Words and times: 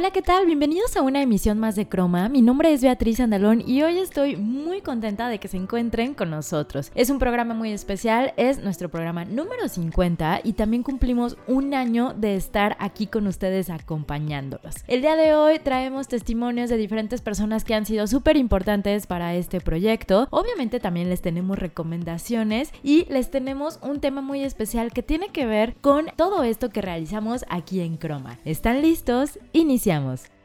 Hola, 0.00 0.12
¿qué 0.12 0.22
tal? 0.22 0.46
Bienvenidos 0.46 0.96
a 0.96 1.02
una 1.02 1.20
emisión 1.20 1.58
más 1.58 1.76
de 1.76 1.86
Croma. 1.86 2.30
Mi 2.30 2.40
nombre 2.40 2.72
es 2.72 2.80
Beatriz 2.80 3.20
Andalón 3.20 3.60
y 3.60 3.82
hoy 3.82 3.98
estoy 3.98 4.34
muy 4.34 4.80
contenta 4.80 5.28
de 5.28 5.38
que 5.38 5.46
se 5.46 5.58
encuentren 5.58 6.14
con 6.14 6.30
nosotros. 6.30 6.90
Es 6.94 7.10
un 7.10 7.18
programa 7.18 7.52
muy 7.52 7.70
especial, 7.70 8.32
es 8.38 8.60
nuestro 8.60 8.88
programa 8.88 9.26
número 9.26 9.68
50 9.68 10.40
y 10.42 10.54
también 10.54 10.84
cumplimos 10.84 11.36
un 11.46 11.74
año 11.74 12.14
de 12.16 12.34
estar 12.34 12.78
aquí 12.80 13.08
con 13.08 13.26
ustedes 13.26 13.68
acompañándolos. 13.68 14.76
El 14.88 15.02
día 15.02 15.16
de 15.16 15.34
hoy 15.34 15.58
traemos 15.58 16.08
testimonios 16.08 16.70
de 16.70 16.78
diferentes 16.78 17.20
personas 17.20 17.64
que 17.64 17.74
han 17.74 17.84
sido 17.84 18.06
súper 18.06 18.38
importantes 18.38 19.06
para 19.06 19.34
este 19.34 19.60
proyecto. 19.60 20.28
Obviamente 20.30 20.80
también 20.80 21.10
les 21.10 21.20
tenemos 21.20 21.58
recomendaciones 21.58 22.72
y 22.82 23.04
les 23.10 23.30
tenemos 23.30 23.78
un 23.82 24.00
tema 24.00 24.22
muy 24.22 24.44
especial 24.44 24.94
que 24.94 25.02
tiene 25.02 25.28
que 25.28 25.44
ver 25.44 25.76
con 25.82 26.06
todo 26.16 26.42
esto 26.42 26.70
que 26.70 26.80
realizamos 26.80 27.44
aquí 27.50 27.80
en 27.80 27.98
Croma. 27.98 28.38
¿Están 28.46 28.80
listos? 28.80 29.38
Iniciamos. 29.52 29.89
Iniciamos. 29.90 30.39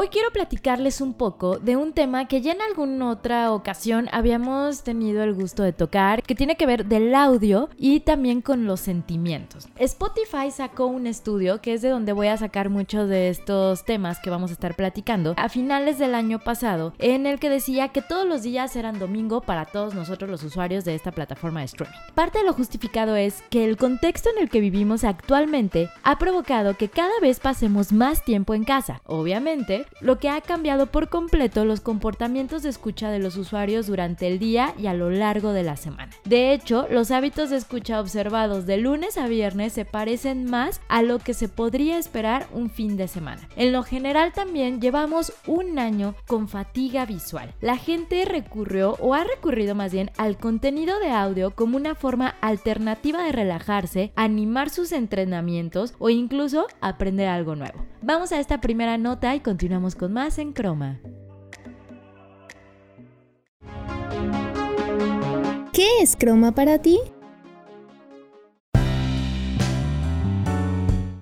Hoy 0.00 0.10
quiero 0.10 0.30
platicarles 0.30 1.00
un 1.00 1.12
poco 1.12 1.58
de 1.58 1.74
un 1.74 1.92
tema 1.92 2.28
que 2.28 2.40
ya 2.40 2.52
en 2.52 2.62
alguna 2.62 3.10
otra 3.10 3.52
ocasión 3.52 4.08
habíamos 4.12 4.84
tenido 4.84 5.24
el 5.24 5.34
gusto 5.34 5.64
de 5.64 5.72
tocar, 5.72 6.22
que 6.22 6.36
tiene 6.36 6.54
que 6.54 6.66
ver 6.66 6.86
del 6.86 7.12
audio 7.16 7.68
y 7.76 7.98
también 7.98 8.40
con 8.40 8.64
los 8.64 8.78
sentimientos. 8.78 9.66
Spotify 9.76 10.52
sacó 10.52 10.86
un 10.86 11.08
estudio 11.08 11.60
que 11.60 11.74
es 11.74 11.82
de 11.82 11.88
donde 11.88 12.12
voy 12.12 12.28
a 12.28 12.36
sacar 12.36 12.70
muchos 12.70 13.08
de 13.08 13.28
estos 13.28 13.84
temas 13.84 14.20
que 14.20 14.30
vamos 14.30 14.50
a 14.50 14.52
estar 14.52 14.76
platicando 14.76 15.34
a 15.36 15.48
finales 15.48 15.98
del 15.98 16.14
año 16.14 16.38
pasado, 16.38 16.92
en 17.00 17.26
el 17.26 17.40
que 17.40 17.50
decía 17.50 17.88
que 17.88 18.00
todos 18.00 18.24
los 18.24 18.44
días 18.44 18.76
eran 18.76 19.00
domingo 19.00 19.40
para 19.40 19.64
todos 19.64 19.96
nosotros 19.96 20.30
los 20.30 20.44
usuarios 20.44 20.84
de 20.84 20.94
esta 20.94 21.10
plataforma 21.10 21.58
de 21.58 21.66
streaming. 21.66 21.98
Parte 22.14 22.38
de 22.38 22.44
lo 22.44 22.52
justificado 22.52 23.16
es 23.16 23.42
que 23.50 23.64
el 23.64 23.76
contexto 23.76 24.30
en 24.30 24.44
el 24.44 24.48
que 24.48 24.60
vivimos 24.60 25.02
actualmente 25.02 25.90
ha 26.04 26.18
provocado 26.18 26.76
que 26.76 26.88
cada 26.88 27.18
vez 27.20 27.40
pasemos 27.40 27.92
más 27.92 28.24
tiempo 28.24 28.54
en 28.54 28.62
casa. 28.62 29.00
Obviamente, 29.04 29.87
lo 30.00 30.18
que 30.18 30.28
ha 30.28 30.40
cambiado 30.40 30.86
por 30.86 31.08
completo 31.08 31.64
los 31.64 31.80
comportamientos 31.80 32.62
de 32.62 32.70
escucha 32.70 33.10
de 33.10 33.18
los 33.18 33.36
usuarios 33.36 33.86
durante 33.86 34.26
el 34.26 34.38
día 34.38 34.74
y 34.78 34.86
a 34.86 34.94
lo 34.94 35.10
largo 35.10 35.52
de 35.52 35.62
la 35.62 35.76
semana. 35.76 36.07
De 36.28 36.52
hecho, 36.52 36.86
los 36.90 37.10
hábitos 37.10 37.48
de 37.48 37.56
escucha 37.56 37.98
observados 37.98 38.66
de 38.66 38.76
lunes 38.76 39.16
a 39.16 39.28
viernes 39.28 39.72
se 39.72 39.86
parecen 39.86 40.44
más 40.44 40.82
a 40.86 41.00
lo 41.00 41.20
que 41.20 41.32
se 41.32 41.48
podría 41.48 41.96
esperar 41.96 42.46
un 42.52 42.68
fin 42.68 42.98
de 42.98 43.08
semana. 43.08 43.48
En 43.56 43.72
lo 43.72 43.82
general 43.82 44.34
también 44.34 44.78
llevamos 44.78 45.32
un 45.46 45.78
año 45.78 46.14
con 46.26 46.46
fatiga 46.46 47.06
visual. 47.06 47.54
La 47.62 47.78
gente 47.78 48.26
recurrió 48.26 48.98
o 49.00 49.14
ha 49.14 49.24
recurrido 49.24 49.74
más 49.74 49.90
bien 49.90 50.10
al 50.18 50.36
contenido 50.36 51.00
de 51.00 51.12
audio 51.12 51.52
como 51.52 51.78
una 51.78 51.94
forma 51.94 52.34
alternativa 52.42 53.22
de 53.22 53.32
relajarse, 53.32 54.12
animar 54.14 54.68
sus 54.68 54.92
entrenamientos 54.92 55.94
o 55.98 56.10
incluso 56.10 56.66
aprender 56.82 57.28
algo 57.28 57.56
nuevo. 57.56 57.86
Vamos 58.02 58.32
a 58.32 58.40
esta 58.40 58.60
primera 58.60 58.98
nota 58.98 59.34
y 59.34 59.40
continuamos 59.40 59.94
con 59.94 60.12
más 60.12 60.38
en 60.38 60.52
Croma. 60.52 61.00
¿Qué 65.78 66.02
es 66.02 66.16
Croma 66.16 66.50
para 66.50 66.82
ti? 66.82 66.98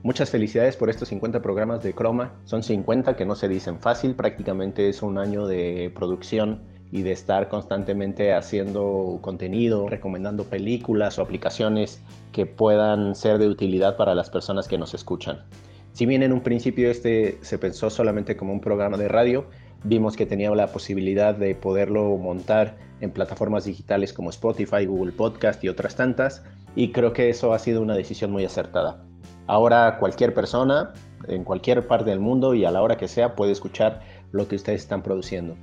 Muchas 0.02 0.30
felicidades 0.30 0.78
por 0.78 0.88
estos 0.88 1.08
50 1.08 1.42
programas 1.42 1.82
de 1.82 1.92
Croma. 1.92 2.32
Son 2.46 2.62
50 2.62 3.16
que 3.16 3.26
no 3.26 3.34
se 3.34 3.48
dicen 3.48 3.78
fácil, 3.78 4.14
prácticamente 4.14 4.88
es 4.88 5.02
un 5.02 5.18
año 5.18 5.46
de 5.46 5.92
producción 5.94 6.62
y 6.90 7.02
de 7.02 7.12
estar 7.12 7.50
constantemente 7.50 8.32
haciendo 8.32 9.18
contenido, 9.20 9.90
recomendando 9.90 10.44
películas 10.44 11.18
o 11.18 11.22
aplicaciones 11.22 12.00
que 12.32 12.46
puedan 12.46 13.14
ser 13.14 13.36
de 13.36 13.48
utilidad 13.48 13.98
para 13.98 14.14
las 14.14 14.30
personas 14.30 14.68
que 14.68 14.78
nos 14.78 14.94
escuchan. 14.94 15.44
Si 15.92 16.06
bien 16.06 16.22
en 16.22 16.32
un 16.32 16.40
principio 16.40 16.90
este 16.90 17.36
se 17.42 17.58
pensó 17.58 17.90
solamente 17.90 18.38
como 18.38 18.54
un 18.54 18.62
programa 18.62 18.96
de 18.96 19.08
radio, 19.08 19.48
vimos 19.84 20.16
que 20.16 20.26
tenía 20.26 20.50
la 20.54 20.68
posibilidad 20.68 21.34
de 21.34 21.54
poderlo 21.54 22.16
montar 22.16 22.76
en 23.00 23.10
plataformas 23.10 23.64
digitales 23.64 24.12
como 24.12 24.30
Spotify, 24.30 24.86
Google 24.86 25.12
Podcast 25.12 25.62
y 25.62 25.68
otras 25.68 25.96
tantas, 25.96 26.42
y 26.74 26.92
creo 26.92 27.12
que 27.12 27.28
eso 27.28 27.52
ha 27.52 27.58
sido 27.58 27.82
una 27.82 27.94
decisión 27.94 28.30
muy 28.30 28.44
acertada. 28.44 29.02
Ahora 29.46 29.98
cualquier 29.98 30.34
persona 30.34 30.92
en 31.28 31.44
cualquier 31.44 31.86
parte 31.86 32.10
del 32.10 32.20
mundo 32.20 32.54
y 32.54 32.64
a 32.64 32.70
la 32.70 32.82
hora 32.82 32.96
que 32.96 33.08
sea 33.08 33.34
puede 33.34 33.52
escuchar 33.52 34.00
lo 34.32 34.48
que 34.48 34.56
ustedes 34.56 34.82
están 34.82 35.02
produciendo. 35.02 35.56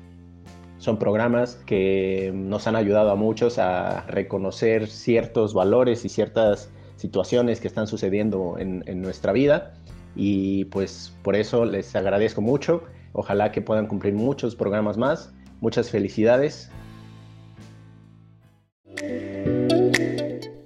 Son 0.78 0.97
programas 0.97 1.56
que 1.66 2.31
nos 2.34 2.68
han 2.68 2.75
ayudado 2.75 3.12
a 3.12 3.16
muchos 3.16 3.57
a 3.57 4.01
reconocer 4.07 4.88
ciertos 4.88 5.53
valores 5.53 6.03
y 6.06 6.09
ciertas 6.09 6.69
situaciones 6.97 7.59
que 7.62 7.68
están 7.68 7.88
sucediendo 7.88 8.56
en, 8.57 8.84
en 8.88 9.01
nuestra 9.01 9.31
vida 9.31 9.74
y 10.16 10.66
pues 10.66 11.13
por 11.24 11.35
eso 11.35 11.66
les 11.66 11.95
agradezco 11.95 12.41
mucho. 12.41 12.84
Ojalá 13.13 13.51
que 13.51 13.62
puedan 13.62 13.88
cumplir 13.88 14.13
muchos 14.13 14.56
programas 14.56 14.97
más. 14.97 15.34
Muchas 15.62 15.90
felicidades. 15.90 16.72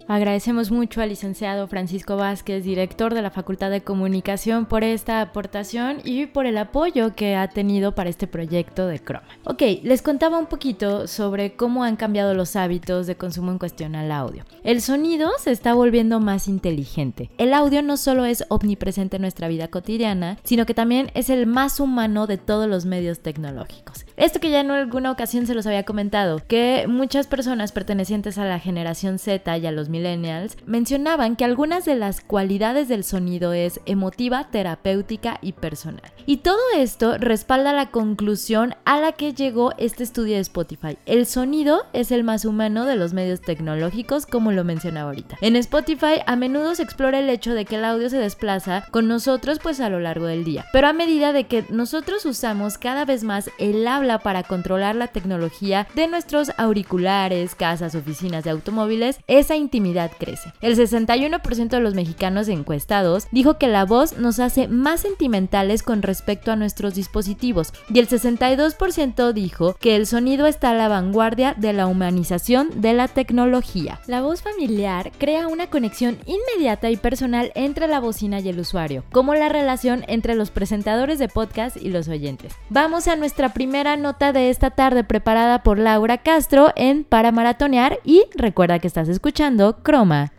Agradecemos 0.10 0.72
mucho 0.72 1.02
al 1.02 1.10
licenciado 1.10 1.68
Francisco 1.68 2.16
Vázquez, 2.16 2.64
director 2.64 3.14
de 3.14 3.22
la 3.22 3.30
Facultad 3.30 3.70
de 3.70 3.82
Comunicación, 3.82 4.66
por 4.66 4.86
esta 4.86 5.20
aportación 5.20 5.98
y 6.06 6.28
por 6.28 6.46
el 6.46 6.58
apoyo 6.58 7.14
que 7.14 7.36
ha 7.36 7.50
tenido 7.50 7.94
para 7.94 8.10
este 8.10 8.26
proyecto 8.26 8.88
de 8.88 9.00
Chroma. 9.00 9.28
Ok, 9.44 9.62
les 9.84 10.02
contaba 10.02 10.38
un 10.38 10.46
poquito 10.46 11.08
sobre 11.08 11.58
cómo 11.58 11.84
han 11.84 11.98
cambiado 11.98 12.34
los 12.34 12.56
hábitos 12.56 13.06
de 13.06 13.18
consumo 13.18 13.52
en 13.52 13.60
cuestión 13.60 13.96
al 13.96 14.14
audio. 14.14 14.46
El 14.64 14.82
sonido 14.82 15.30
se 15.40 15.52
está 15.52 15.74
volviendo 15.74 16.22
más 16.22 16.48
inteligente. 16.48 17.30
El 17.38 17.54
audio 17.54 17.82
no 17.82 17.98
solo 17.98 18.24
es 18.24 18.46
omnipresente 18.48 19.18
en 19.18 19.24
nuestra 19.24 19.50
vida 19.50 19.68
cotidiana, 19.68 20.38
sino 20.46 20.66
que 20.66 20.74
también 20.74 21.12
es 21.16 21.30
el 21.30 21.48
más 21.48 21.82
humano 21.82 22.28
de 22.28 22.38
todos 22.38 22.70
los 22.70 22.86
medios 22.86 23.20
tecnológicos. 23.20 24.06
Esto 24.16 24.40
que 24.40 24.50
ya 24.50 24.62
en 24.62 24.72
alguna 24.72 25.12
ocasión 25.12 25.46
se 25.48 25.54
los 25.54 25.68
había 25.68 25.84
comentado, 25.84 26.42
que 26.48 26.86
muchas 26.88 27.28
personas 27.28 27.74
pertenecientes 27.74 28.38
a 28.38 28.46
la 28.46 28.60
generación 28.60 29.20
Z 29.20 29.58
y 29.58 29.68
a 29.68 29.72
los 29.72 29.90
millennials 29.98 30.58
mencionaban 30.66 31.36
que 31.36 31.46
algunas 31.46 31.86
de 31.86 31.96
las 31.96 32.22
cualidades 32.22 32.88
del 32.88 33.04
sonido 33.04 33.54
es 33.54 33.80
emotiva, 33.86 34.50
terapéutica 34.52 35.40
y 35.42 35.54
personal. 35.54 36.02
Y 36.26 36.38
todo 36.38 36.60
esto 36.76 37.18
respalda 37.18 37.72
la 37.72 37.90
conclusión 37.90 38.76
a 38.86 39.00
la 39.00 39.14
que 39.14 39.34
llegó 39.34 39.72
este 39.78 40.04
estudio 40.04 40.36
de 40.36 40.42
Spotify. 40.42 40.98
El 41.06 41.26
sonido 41.26 41.86
es 41.94 42.12
el 42.12 42.24
más 42.24 42.44
humano 42.46 42.86
de 42.86 42.98
los 42.98 43.14
medios 43.14 43.42
tecnológicos, 43.42 44.26
como 44.26 44.52
lo 44.52 44.64
mencionaba 44.64 45.10
ahorita. 45.10 45.38
En 45.42 45.56
Spotify 45.56 46.22
a 46.26 46.36
menudo 46.36 46.76
se 46.76 46.84
explora 46.84 47.20
el 47.20 47.30
hecho 47.30 47.54
de 47.54 47.66
que 47.66 47.78
el 47.78 47.86
audio 47.86 48.10
se 48.10 48.18
desplaza 48.18 48.86
con 48.92 49.08
nosotros 49.08 49.60
pues 49.64 49.80
a 49.80 49.90
lo 49.90 50.00
largo 50.00 50.26
del 50.26 50.44
día. 50.44 50.66
Pero 50.74 50.88
a 50.88 50.94
medida 50.94 51.32
de 51.32 51.46
que 51.46 51.66
nosotros 51.70 52.26
usamos 52.26 52.78
cada 52.78 53.06
vez 53.06 53.24
más 53.24 53.50
el 53.58 53.88
habla 53.88 54.20
para 54.20 54.44
controlar 54.44 54.96
la 54.96 55.08
tecnología 55.08 55.88
de 55.96 56.08
nuestros 56.08 56.52
auriculares, 56.58 57.56
casas, 57.56 57.96
oficinas 57.96 58.44
de 58.44 58.50
automóviles, 58.50 59.20
esa 59.28 59.56
intimidad 59.56 59.87
crece. 60.18 60.54
El 60.62 60.76
61% 60.76 61.70
de 61.70 61.80
los 61.80 61.94
mexicanos 61.94 62.48
encuestados 62.48 63.28
dijo 63.32 63.58
que 63.58 63.68
la 63.68 63.86
voz 63.86 64.18
nos 64.18 64.40
hace 64.40 64.68
más 64.68 65.02
sentimentales 65.02 65.84
con 65.84 66.02
respecto 66.02 66.52
a 66.52 66.56
nuestros 66.56 66.96
dispositivos 66.96 67.74
y 67.94 68.00
el 68.00 68.08
62% 68.08 69.34
dijo 69.34 69.76
que 69.80 69.96
el 69.96 70.08
sonido 70.08 70.48
está 70.48 70.72
a 70.72 70.74
la 70.74 70.88
vanguardia 70.88 71.54
de 71.58 71.74
la 71.74 71.88
humanización 71.88 72.82
de 72.82 72.94
la 72.94 73.08
tecnología. 73.08 74.00
La 74.08 74.22
voz 74.22 74.42
familiar 74.42 75.12
crea 75.18 75.48
una 75.48 75.68
conexión 75.68 76.18
inmediata 76.26 76.90
y 76.90 76.98
personal 76.98 77.52
entre 77.56 77.88
la 77.88 78.00
bocina 78.00 78.40
y 78.40 78.50
el 78.50 78.60
usuario, 78.60 79.04
como 79.12 79.34
la 79.34 79.50
relación 79.50 80.04
entre 80.08 80.36
los 80.36 80.52
presentadores 80.52 81.20
de 81.20 81.28
podcast 81.28 81.78
y 81.78 81.90
los 81.90 82.08
oyentes. 82.08 82.54
Vamos 82.70 83.08
a 83.08 83.16
nuestra 83.16 83.54
primera 83.54 83.98
nota 83.98 84.34
de 84.34 84.50
esta 84.50 84.72
tarde 84.72 85.04
preparada 85.04 85.64
por 85.64 85.80
Laura 85.80 86.18
Castro 86.18 86.72
en 86.76 87.04
Para 87.04 87.32
Maratonear 87.32 88.00
y 88.04 88.24
recuerda 88.36 88.80
que 88.80 88.88
estás 88.88 89.10
escuchando 89.10 89.77
Croma. 89.84 90.32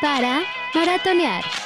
Para 0.00 0.42
maratonear. 0.74 1.65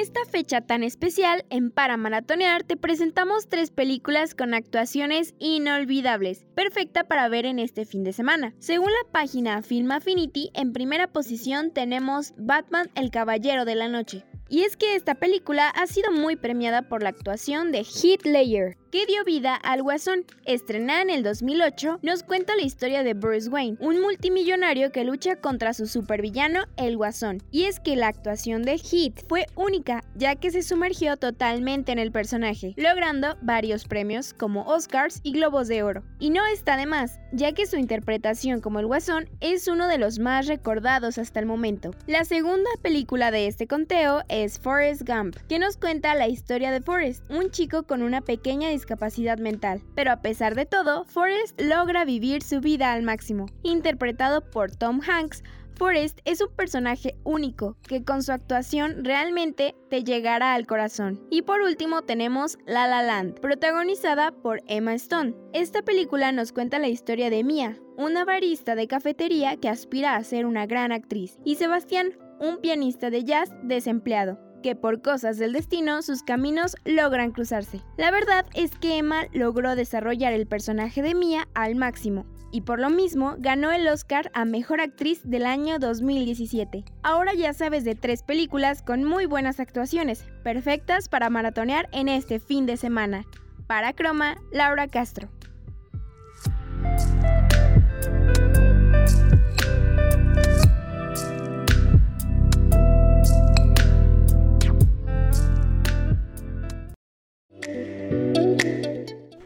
Esta 0.00 0.24
fecha 0.24 0.60
tan 0.60 0.84
especial, 0.84 1.44
en 1.50 1.70
Para 1.72 1.96
Maratonear, 1.96 2.62
te 2.62 2.76
presentamos 2.76 3.48
tres 3.48 3.70
películas 3.70 4.34
con 4.34 4.54
actuaciones 4.54 5.34
inolvidables, 5.40 6.46
perfecta 6.54 7.04
para 7.04 7.28
ver 7.28 7.46
en 7.46 7.58
este 7.58 7.84
fin 7.84 8.04
de 8.04 8.12
semana. 8.12 8.54
Según 8.60 8.90
la 8.92 9.10
página 9.10 9.60
Film 9.62 9.90
Affinity, 9.90 10.50
en 10.54 10.72
primera 10.72 11.08
posición 11.08 11.72
tenemos 11.72 12.32
Batman 12.36 12.90
el 12.94 13.10
Caballero 13.10 13.64
de 13.64 13.74
la 13.74 13.88
Noche. 13.88 14.24
Y 14.48 14.62
es 14.62 14.76
que 14.76 14.94
esta 14.94 15.16
película 15.16 15.68
ha 15.68 15.86
sido 15.86 16.12
muy 16.12 16.36
premiada 16.36 16.88
por 16.88 17.02
la 17.02 17.10
actuación 17.10 17.72
de 17.72 17.80
Heath 17.80 18.24
Ledger, 18.24 18.78
que 18.90 19.06
dio 19.06 19.24
vida 19.24 19.54
al 19.54 19.82
Guasón. 19.82 20.24
Estrenada 20.44 21.02
en 21.02 21.10
el 21.10 21.22
2008, 21.22 22.00
nos 22.02 22.22
cuenta 22.22 22.56
la 22.56 22.62
historia 22.62 23.02
de 23.02 23.14
Bruce 23.14 23.48
Wayne, 23.48 23.76
un 23.80 24.00
multimillonario 24.00 24.92
que 24.92 25.04
lucha 25.04 25.36
contra 25.36 25.74
su 25.74 25.86
supervillano, 25.86 26.64
el 26.76 26.96
Guasón. 26.96 27.42
Y 27.50 27.64
es 27.64 27.80
que 27.80 27.96
la 27.96 28.08
actuación 28.08 28.62
de 28.62 28.76
Heath 28.76 29.26
fue 29.28 29.46
única, 29.54 30.02
ya 30.14 30.36
que 30.36 30.50
se 30.50 30.62
sumergió 30.62 31.16
totalmente 31.16 31.92
en 31.92 31.98
el 31.98 32.12
personaje, 32.12 32.74
logrando 32.76 33.36
varios 33.42 33.84
premios 33.84 34.32
como 34.32 34.62
Oscars 34.62 35.20
y 35.22 35.32
Globos 35.32 35.68
de 35.68 35.82
Oro. 35.82 36.02
Y 36.18 36.30
no 36.30 36.46
está 36.46 36.76
de 36.76 36.86
más, 36.86 37.20
ya 37.32 37.52
que 37.52 37.66
su 37.66 37.76
interpretación 37.76 38.60
como 38.60 38.80
el 38.80 38.86
Guasón 38.86 39.28
es 39.40 39.68
uno 39.68 39.88
de 39.88 39.98
los 39.98 40.18
más 40.18 40.46
recordados 40.46 41.18
hasta 41.18 41.40
el 41.40 41.46
momento. 41.46 41.90
La 42.06 42.24
segunda 42.24 42.70
película 42.82 43.30
de 43.30 43.46
este 43.46 43.66
conteo 43.66 44.22
es 44.28 44.58
Forrest 44.58 45.02
Gump, 45.06 45.36
que 45.48 45.58
nos 45.58 45.76
cuenta 45.76 46.14
la 46.14 46.28
historia 46.28 46.70
de 46.70 46.80
Forrest, 46.80 47.22
un 47.30 47.50
chico 47.50 47.82
con 47.82 48.02
una 48.02 48.20
pequeña 48.20 48.70
discapacidad 48.78 49.38
mental. 49.38 49.82
Pero 49.94 50.12
a 50.12 50.22
pesar 50.22 50.54
de 50.54 50.66
todo, 50.66 51.04
Forrest 51.04 51.60
logra 51.60 52.04
vivir 52.04 52.42
su 52.42 52.60
vida 52.60 52.92
al 52.92 53.02
máximo. 53.02 53.46
Interpretado 53.62 54.40
por 54.40 54.70
Tom 54.70 55.00
Hanks, 55.06 55.42
Forrest 55.78 56.18
es 56.24 56.40
un 56.40 56.48
personaje 56.56 57.14
único 57.22 57.76
que 57.86 58.02
con 58.04 58.24
su 58.24 58.32
actuación 58.32 59.04
realmente 59.04 59.76
te 59.88 60.02
llegará 60.02 60.54
al 60.54 60.66
corazón. 60.66 61.20
Y 61.30 61.42
por 61.42 61.60
último 61.60 62.02
tenemos 62.02 62.58
La 62.66 62.88
La 62.88 63.02
Land, 63.02 63.38
protagonizada 63.38 64.32
por 64.32 64.60
Emma 64.66 64.94
Stone. 64.94 65.34
Esta 65.52 65.82
película 65.82 66.32
nos 66.32 66.52
cuenta 66.52 66.80
la 66.80 66.88
historia 66.88 67.30
de 67.30 67.44
Mia, 67.44 67.78
una 67.96 68.24
barista 68.24 68.74
de 68.74 68.88
cafetería 68.88 69.56
que 69.56 69.68
aspira 69.68 70.16
a 70.16 70.24
ser 70.24 70.46
una 70.46 70.66
gran 70.66 70.90
actriz, 70.90 71.38
y 71.44 71.54
Sebastián, 71.54 72.12
un 72.40 72.58
pianista 72.58 73.10
de 73.10 73.22
jazz 73.22 73.50
desempleado 73.62 74.47
que 74.62 74.76
por 74.76 75.02
cosas 75.02 75.38
del 75.38 75.52
destino 75.52 76.02
sus 76.02 76.22
caminos 76.22 76.76
logran 76.84 77.32
cruzarse. 77.32 77.80
La 77.96 78.10
verdad 78.10 78.46
es 78.54 78.72
que 78.78 78.98
Emma 78.98 79.26
logró 79.32 79.76
desarrollar 79.76 80.32
el 80.32 80.46
personaje 80.46 81.02
de 81.02 81.14
Mia 81.14 81.48
al 81.54 81.74
máximo 81.74 82.26
y 82.50 82.62
por 82.62 82.80
lo 82.80 82.90
mismo 82.90 83.36
ganó 83.38 83.70
el 83.72 83.86
Oscar 83.88 84.30
a 84.34 84.44
Mejor 84.44 84.80
Actriz 84.80 85.20
del 85.24 85.46
año 85.46 85.78
2017. 85.78 86.84
Ahora 87.02 87.34
ya 87.34 87.52
sabes 87.52 87.84
de 87.84 87.94
tres 87.94 88.22
películas 88.22 88.82
con 88.82 89.04
muy 89.04 89.26
buenas 89.26 89.60
actuaciones, 89.60 90.24
perfectas 90.42 91.08
para 91.08 91.30
maratonear 91.30 91.88
en 91.92 92.08
este 92.08 92.40
fin 92.40 92.66
de 92.66 92.76
semana. 92.76 93.24
Para 93.66 93.92
Croma, 93.92 94.36
Laura 94.50 94.88
Castro. 94.88 95.28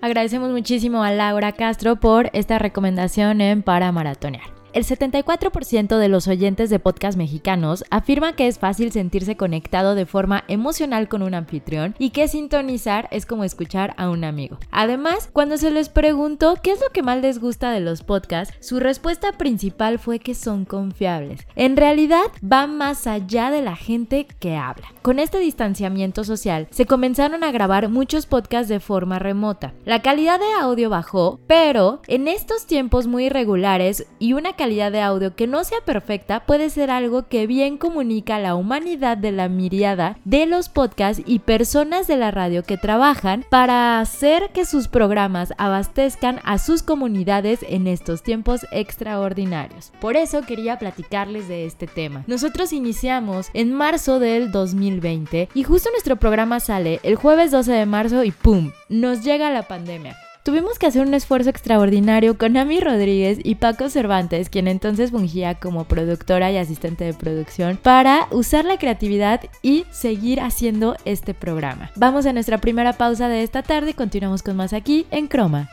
Agradecemos 0.03 0.51
muchísimo 0.51 1.05
a 1.05 1.13
Laura 1.13 1.53
Castro 1.53 1.95
por 1.95 2.29
esta 2.33 2.59
recomendación 2.59 3.41
en 3.41 3.63
Para 3.63 3.93
Maratonear. 3.93 4.62
El 4.73 4.87
74% 4.87 5.99
de 5.99 6.09
los 6.09 6.29
oyentes 6.29 6.71
de 6.71 6.79
podcast 6.79 7.19
mexicanos 7.19 7.85
afirman 7.91 8.35
que 8.35 8.49
es 8.49 8.59
fácil 8.59 8.91
sentirse 8.91 9.37
conectado 9.37 9.95
de 9.95 10.07
forma 10.07 10.45
emocional 10.49 11.11
con 11.11 11.21
un 11.21 11.35
anfitrión 11.35 11.95
y 11.99 12.09
que 12.09 12.27
sintonizar 12.27 13.07
es 13.11 13.27
como 13.27 13.45
escuchar 13.45 13.93
a 13.99 14.09
un 14.09 14.25
amigo. 14.25 14.57
Además, 14.71 15.29
cuando 15.35 15.59
se 15.59 15.71
les 15.71 15.91
preguntó 15.91 16.57
qué 16.63 16.71
es 16.71 16.81
lo 16.81 16.89
que 16.89 17.03
más 17.03 17.21
les 17.21 17.39
gusta 17.39 17.71
de 17.71 17.81
los 17.81 18.03
podcasts, 18.03 18.55
su 18.67 18.81
respuesta 18.81 19.33
principal 19.33 19.99
fue 19.99 20.21
que 20.21 20.35
son 20.35 20.65
confiables. 20.65 21.47
En 21.55 21.77
realidad, 21.77 22.25
va 22.43 22.67
más 22.67 23.07
allá 23.07 23.51
de 23.51 23.61
la 23.61 23.77
gente 23.77 24.27
que 24.41 24.57
habla. 24.57 24.89
Con 25.03 25.19
este 25.19 25.39
distanciamiento 25.39 26.25
social, 26.25 26.67
se 26.71 26.87
comenzaron 26.87 27.45
a 27.45 27.53
grabar 27.53 27.91
muchos 27.91 28.25
podcasts 28.25 28.71
de 28.71 28.81
forma 28.81 29.19
remota. 29.19 29.75
La 29.85 30.01
calidad 30.01 30.41
de 30.41 30.51
audio 30.63 30.89
bajó, 30.89 31.41
pero 31.47 32.01
en 32.07 32.27
estos 32.27 32.65
tiempos 32.65 33.07
muy 33.07 33.27
irregulares 33.27 34.07
y 34.19 34.33
una 34.33 34.55
calidad 34.63 34.93
de 34.93 35.01
audio 35.01 35.35
que 35.35 35.49
no 35.49 35.65
sea 35.65 35.81
perfecta 35.85 36.47
puede 36.47 36.71
ser 36.71 36.89
algo 36.93 37.27
que 37.27 37.49
bien 37.49 37.79
comunica 37.79 38.39
la 38.39 38.55
humanidad 38.55 39.17
de 39.17 39.33
la 39.33 39.49
miriada 39.49 40.17
de 40.25 40.47
los 40.47 40.69
podcasts 40.69 41.21
y 41.27 41.41
personas 41.41 42.07
de 42.07 42.17
la 42.17 42.31
radio 42.31 42.63
que 42.63 42.77
trabajan 42.77 43.45
para 43.51 43.99
hacer 43.99 44.51
que 44.55 44.65
sus 44.65 44.87
programas 44.87 45.53
abastezcan 45.59 46.39
a 46.45 46.59
sus 46.59 46.85
comunidades 46.85 47.65
en 47.69 47.89
estos 47.89 48.23
tiempos 48.23 48.65
extraordinarios. 48.71 49.91
Por 50.01 50.15
eso 50.17 50.43
quería 50.43 50.79
platicarles 50.79 51.49
de 51.49 51.67
este 51.67 51.89
tema. 51.89 52.23
Nosotros 52.29 52.73
iniciamos 52.73 53.49
en 53.55 53.75
marzo 53.75 54.21
del 54.21 54.53
2020 54.53 55.49
y 55.55 55.63
justo 55.65 55.91
nuestro 55.91 56.15
programa 56.15 56.61
sale 56.61 57.01
el 57.03 57.17
jueves 57.17 57.51
12 57.51 57.73
de 57.73 57.87
marzo 57.87 58.23
y 58.23 58.31
¡pum! 58.31 58.71
Nos 58.89 59.25
llega 59.25 59.51
la 59.51 59.65
pandemia. 59.65 60.17
Tuvimos 60.45 60.77
que 60.77 60.87
hacer 60.87 61.07
un 61.07 61.15
esfuerzo 61.15 61.51
extraordinario 61.51 62.37
con 62.37 62.57
Ami 62.57 62.81
Rodríguez 62.81 63.39
y 63.45 63.55
Paco 63.55 63.89
Cervantes, 63.89 64.49
quien 64.49 64.67
entonces 64.67 65.13
fungía 65.13 65.55
como 65.55 65.85
productora 65.85 66.51
y 66.51 66.57
asistente 66.57 67.05
de 67.05 67.15
producción, 67.15 67.79
para 67.81 68.27
usar 68.33 68.65
la 68.65 68.77
creatividad 68.77 69.43
y 69.63 69.85
seguir 69.93 70.41
haciendo 70.41 70.97
este 71.05 71.33
programa. 71.33 71.93
Vamos 71.95 72.27
a 72.27 72.33
nuestra 72.33 72.59
primera 72.59 72.95
pausa 72.95 73.29
de 73.29 73.45
esta 73.45 73.63
tarde 73.63 73.91
y 73.91 73.95
continuamos 73.95 74.43
con 74.43 74.57
más 74.57 74.73
aquí 74.73 75.07
en 75.13 75.29
Croma. 75.29 75.71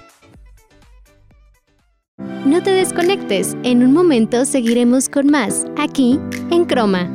No 2.46 2.62
te 2.62 2.70
desconectes, 2.70 3.58
en 3.64 3.84
un 3.84 3.92
momento 3.92 4.46
seguiremos 4.46 5.10
con 5.10 5.32
más, 5.32 5.66
aquí 5.80 6.20
en 6.52 6.66
Croma. 6.66 7.10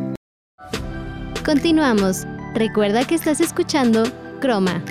Continuamos. 1.44 2.26
Recuerda 2.54 3.06
que 3.06 3.14
estás 3.14 3.40
escuchando 3.40 4.02
Croma. 4.40 4.82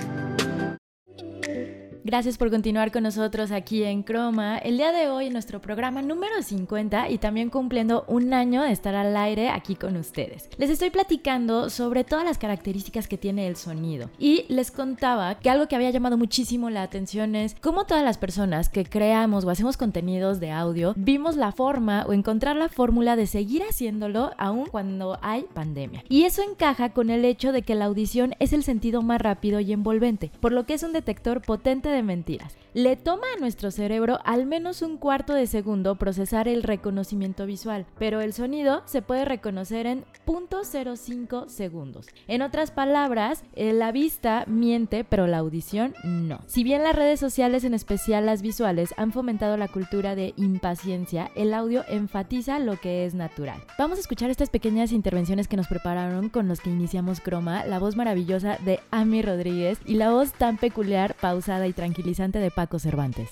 Gracias 2.06 2.36
por 2.36 2.50
continuar 2.50 2.92
con 2.92 3.04
nosotros 3.04 3.50
aquí 3.50 3.82
en 3.82 4.02
Croma. 4.02 4.58
El 4.58 4.76
día 4.76 4.92
de 4.92 5.08
hoy 5.08 5.30
nuestro 5.30 5.62
programa 5.62 6.02
número 6.02 6.42
50 6.42 7.08
y 7.08 7.16
también 7.16 7.48
cumpliendo 7.48 8.04
un 8.08 8.34
año 8.34 8.62
de 8.62 8.72
estar 8.72 8.94
al 8.94 9.16
aire 9.16 9.48
aquí 9.48 9.74
con 9.74 9.96
ustedes. 9.96 10.50
Les 10.58 10.68
estoy 10.68 10.90
platicando 10.90 11.70
sobre 11.70 12.04
todas 12.04 12.26
las 12.26 12.36
características 12.36 13.08
que 13.08 13.16
tiene 13.16 13.46
el 13.46 13.56
sonido 13.56 14.10
y 14.18 14.44
les 14.50 14.70
contaba 14.70 15.38
que 15.38 15.48
algo 15.48 15.66
que 15.66 15.76
había 15.76 15.88
llamado 15.92 16.18
muchísimo 16.18 16.68
la 16.68 16.82
atención 16.82 17.34
es 17.34 17.56
cómo 17.62 17.86
todas 17.86 18.04
las 18.04 18.18
personas 18.18 18.68
que 18.68 18.84
creamos 18.84 19.46
o 19.46 19.50
hacemos 19.50 19.78
contenidos 19.78 20.40
de 20.40 20.50
audio 20.50 20.92
vimos 20.98 21.38
la 21.38 21.52
forma 21.52 22.04
o 22.06 22.12
encontrar 22.12 22.54
la 22.54 22.68
fórmula 22.68 23.16
de 23.16 23.26
seguir 23.26 23.62
haciéndolo 23.62 24.32
aún 24.36 24.66
cuando 24.66 25.18
hay 25.22 25.46
pandemia. 25.54 26.04
Y 26.10 26.24
eso 26.24 26.42
encaja 26.42 26.90
con 26.90 27.08
el 27.08 27.24
hecho 27.24 27.50
de 27.50 27.62
que 27.62 27.74
la 27.74 27.86
audición 27.86 28.34
es 28.40 28.52
el 28.52 28.62
sentido 28.62 29.00
más 29.00 29.22
rápido 29.22 29.58
y 29.60 29.72
envolvente, 29.72 30.30
por 30.40 30.52
lo 30.52 30.66
que 30.66 30.74
es 30.74 30.82
un 30.82 30.92
detector 30.92 31.40
potente 31.40 31.93
mentiras. 32.02 32.56
Le 32.74 32.96
toma 32.96 33.28
a 33.36 33.40
nuestro 33.40 33.70
cerebro 33.70 34.18
al 34.24 34.46
menos 34.46 34.82
un 34.82 34.96
cuarto 34.96 35.32
de 35.32 35.46
segundo 35.46 35.94
procesar 35.94 36.48
el 36.48 36.64
reconocimiento 36.64 37.46
visual, 37.46 37.86
pero 37.98 38.20
el 38.20 38.32
sonido 38.32 38.82
se 38.84 39.00
puede 39.00 39.24
reconocer 39.24 39.86
en 39.86 40.04
0.05 40.26 41.48
segundos. 41.48 42.08
En 42.26 42.42
otras 42.42 42.72
palabras, 42.72 43.44
eh, 43.54 43.72
la 43.72 43.92
vista 43.92 44.44
miente, 44.48 45.04
pero 45.04 45.28
la 45.28 45.38
audición 45.38 45.94
no. 46.02 46.40
Si 46.46 46.64
bien 46.64 46.82
las 46.82 46.96
redes 46.96 47.20
sociales, 47.20 47.62
en 47.62 47.74
especial 47.74 48.26
las 48.26 48.42
visuales, 48.42 48.92
han 48.96 49.12
fomentado 49.12 49.56
la 49.56 49.68
cultura 49.68 50.16
de 50.16 50.34
impaciencia, 50.36 51.30
el 51.36 51.54
audio 51.54 51.84
enfatiza 51.88 52.58
lo 52.58 52.76
que 52.76 53.06
es 53.06 53.14
natural. 53.14 53.62
Vamos 53.78 53.98
a 53.98 54.00
escuchar 54.00 54.30
estas 54.30 54.50
pequeñas 54.50 54.90
intervenciones 54.90 55.46
que 55.46 55.56
nos 55.56 55.68
prepararon 55.68 56.28
con 56.28 56.48
los 56.48 56.60
que 56.60 56.70
iniciamos 56.70 57.20
Croma, 57.20 57.64
la 57.66 57.78
voz 57.78 57.94
maravillosa 57.94 58.58
de 58.64 58.80
Ami 58.90 59.22
Rodríguez 59.22 59.78
y 59.86 59.94
la 59.94 60.10
voz 60.10 60.32
tan 60.32 60.56
peculiar, 60.56 61.14
pausada 61.20 61.66
y 61.66 61.72
tranquilizante 61.84 62.38
de 62.38 62.50
Paco 62.50 62.78
Cervantes. 62.78 63.28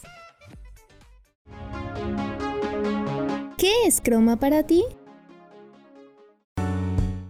¿Qué 3.57 3.73
es 3.87 4.03
croma 4.03 4.37
para 4.37 4.65
ti? 4.65 4.85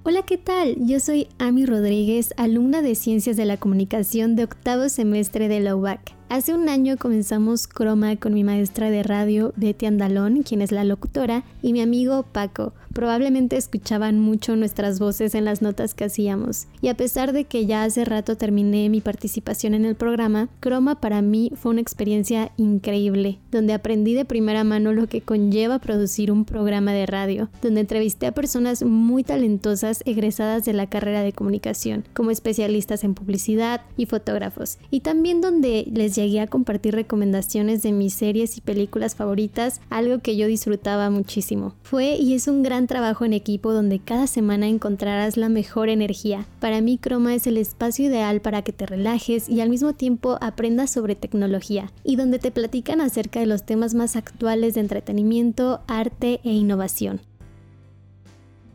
Hola, 0.02 0.22
¿qué 0.22 0.36
tal? 0.36 0.74
Yo 0.80 0.98
soy 0.98 1.28
Ami 1.38 1.64
Rodríguez, 1.64 2.34
alumna 2.36 2.82
de 2.82 2.96
Ciencias 2.96 3.36
de 3.36 3.44
la 3.44 3.56
Comunicación 3.56 4.34
de 4.34 4.42
octavo 4.42 4.88
semestre 4.88 5.46
de 5.46 5.60
la 5.60 5.76
UBAC. 5.76 6.12
Hace 6.28 6.54
un 6.54 6.68
año 6.68 6.96
comenzamos 6.96 7.68
Croma 7.68 8.16
con 8.16 8.34
mi 8.34 8.42
maestra 8.42 8.90
de 8.90 9.04
radio 9.04 9.52
Betty 9.54 9.86
Andalón, 9.86 10.42
quien 10.42 10.60
es 10.60 10.72
la 10.72 10.82
locutora, 10.82 11.44
y 11.62 11.72
mi 11.72 11.82
amigo 11.82 12.24
Paco. 12.24 12.72
Probablemente 12.92 13.56
escuchaban 13.56 14.18
mucho 14.18 14.56
nuestras 14.56 14.98
voces 14.98 15.34
en 15.34 15.44
las 15.44 15.62
notas 15.62 15.94
que 15.94 16.04
hacíamos. 16.04 16.66
Y 16.80 16.88
a 16.88 16.96
pesar 16.96 17.32
de 17.32 17.44
que 17.44 17.66
ya 17.66 17.84
hace 17.84 18.04
rato 18.04 18.36
terminé 18.36 18.88
mi 18.88 19.00
participación 19.00 19.74
en 19.74 19.84
el 19.84 19.94
programa, 19.94 20.48
Croma 20.60 21.00
para 21.00 21.22
mí 21.22 21.50
fue 21.54 21.72
una 21.72 21.80
experiencia 21.80 22.52
increíble, 22.56 23.38
donde 23.50 23.72
aprendí 23.72 24.14
de 24.14 24.24
primera 24.24 24.64
mano 24.64 24.92
lo 24.92 25.06
que 25.06 25.20
conlleva 25.20 25.78
producir 25.78 26.30
un 26.30 26.44
programa 26.44 26.92
de 26.92 27.06
radio, 27.06 27.48
donde 27.60 27.80
entrevisté 27.80 28.26
a 28.26 28.32
personas 28.32 28.82
muy 28.82 29.24
talentosas 29.24 30.02
egresadas 30.06 30.64
de 30.64 30.72
la 30.72 30.88
carrera 30.88 31.22
de 31.22 31.32
comunicación, 31.32 32.04
como 32.14 32.30
especialistas 32.30 33.04
en 33.04 33.14
publicidad 33.14 33.82
y 33.96 34.06
fotógrafos, 34.06 34.78
y 34.90 35.00
también 35.00 35.40
donde 35.40 35.84
les 35.92 36.14
llegué 36.14 36.40
a 36.40 36.46
compartir 36.46 36.94
recomendaciones 36.94 37.82
de 37.82 37.92
mis 37.92 38.14
series 38.14 38.56
y 38.58 38.60
películas 38.60 39.14
favoritas, 39.14 39.80
algo 39.90 40.20
que 40.20 40.36
yo 40.36 40.46
disfrutaba 40.46 41.10
muchísimo. 41.10 41.74
Fue 41.82 42.16
y 42.16 42.34
es 42.34 42.48
un 42.48 42.62
gran 42.62 42.81
trabajo 42.86 43.24
en 43.24 43.32
equipo 43.32 43.72
donde 43.72 43.98
cada 43.98 44.26
semana 44.26 44.68
encontrarás 44.68 45.36
la 45.36 45.48
mejor 45.48 45.88
energía. 45.88 46.46
Para 46.60 46.80
mí 46.80 46.98
Croma 46.98 47.34
es 47.34 47.46
el 47.46 47.56
espacio 47.56 48.06
ideal 48.06 48.40
para 48.40 48.62
que 48.62 48.72
te 48.72 48.86
relajes 48.86 49.48
y 49.48 49.60
al 49.60 49.70
mismo 49.70 49.92
tiempo 49.92 50.38
aprendas 50.40 50.90
sobre 50.90 51.14
tecnología, 51.14 51.92
y 52.04 52.16
donde 52.16 52.38
te 52.38 52.50
platican 52.50 53.00
acerca 53.00 53.40
de 53.40 53.46
los 53.46 53.64
temas 53.64 53.94
más 53.94 54.16
actuales 54.16 54.74
de 54.74 54.80
entretenimiento, 54.80 55.80
arte 55.86 56.40
e 56.44 56.52
innovación. 56.52 57.20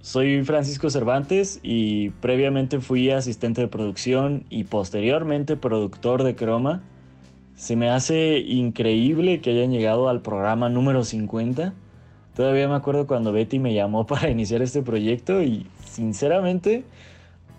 Soy 0.02 0.42
Francisco 0.46 0.90
Cervantes 0.90 1.60
y 1.64 2.12
previamente 2.22 2.80
fui 2.80 3.10
asistente 3.10 3.60
de 3.60 3.68
producción 3.68 4.46
y 4.50 4.64
posteriormente 4.64 5.58
productor 5.58 6.24
de 6.24 6.34
Croma. 6.34 6.82
Se 7.56 7.76
me 7.76 7.90
hace 7.90 8.40
increíble 8.40 9.42
que 9.42 9.50
hayan 9.50 9.72
llegado 9.72 10.08
al 10.08 10.22
programa 10.22 10.70
número 10.70 11.04
50. 11.04 11.74
Todavía 12.38 12.68
me 12.68 12.76
acuerdo 12.76 13.08
cuando 13.08 13.32
Betty 13.32 13.58
me 13.58 13.74
llamó 13.74 14.06
para 14.06 14.30
iniciar 14.30 14.62
este 14.62 14.84
proyecto 14.84 15.42
y 15.42 15.66
sinceramente 15.84 16.86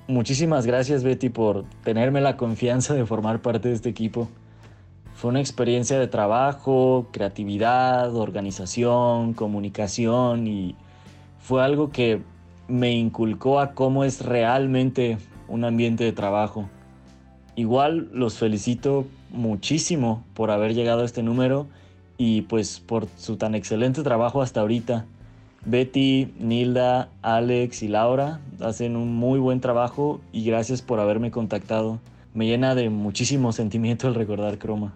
muchísimas 0.06 0.66
gracias 0.66 1.02
Betty 1.02 1.30
por 1.30 1.64
tenerme 1.82 2.20
la 2.20 2.36
confianza 2.36 2.94
de 2.94 3.04
formar 3.04 3.42
parte 3.42 3.70
de 3.70 3.74
este 3.74 3.88
equipo. 3.88 4.28
Fue 5.16 5.30
una 5.30 5.40
experiencia 5.40 5.98
de 5.98 6.06
trabajo, 6.06 7.08
creatividad, 7.10 8.14
organización, 8.14 9.32
comunicación 9.34 10.46
y 10.46 10.76
fue 11.40 11.60
algo 11.64 11.90
que 11.90 12.22
me 12.68 12.92
inculcó 12.92 13.58
a 13.58 13.72
cómo 13.72 14.04
es 14.04 14.24
realmente 14.24 15.18
un 15.48 15.64
ambiente 15.64 16.04
de 16.04 16.12
trabajo. 16.12 16.70
Igual 17.56 18.10
los 18.12 18.38
felicito 18.38 19.06
muchísimo 19.30 20.22
por 20.34 20.52
haber 20.52 20.72
llegado 20.74 21.02
a 21.02 21.04
este 21.04 21.24
número 21.24 21.66
y 22.18 22.42
pues 22.42 22.80
por 22.80 23.06
su 23.16 23.36
tan 23.36 23.54
excelente 23.54 24.02
trabajo 24.02 24.42
hasta 24.42 24.60
ahorita. 24.60 25.06
Betty, 25.64 26.34
Nilda, 26.38 27.08
Alex 27.22 27.82
y 27.82 27.88
Laura 27.88 28.40
hacen 28.60 28.96
un 28.96 29.14
muy 29.14 29.38
buen 29.38 29.60
trabajo 29.60 30.20
y 30.32 30.44
gracias 30.44 30.82
por 30.82 31.00
haberme 31.00 31.30
contactado. 31.30 32.00
Me 32.34 32.46
llena 32.46 32.74
de 32.74 32.90
muchísimo 32.90 33.52
sentimiento 33.52 34.08
el 34.08 34.14
recordar 34.14 34.58
Croma. 34.58 34.94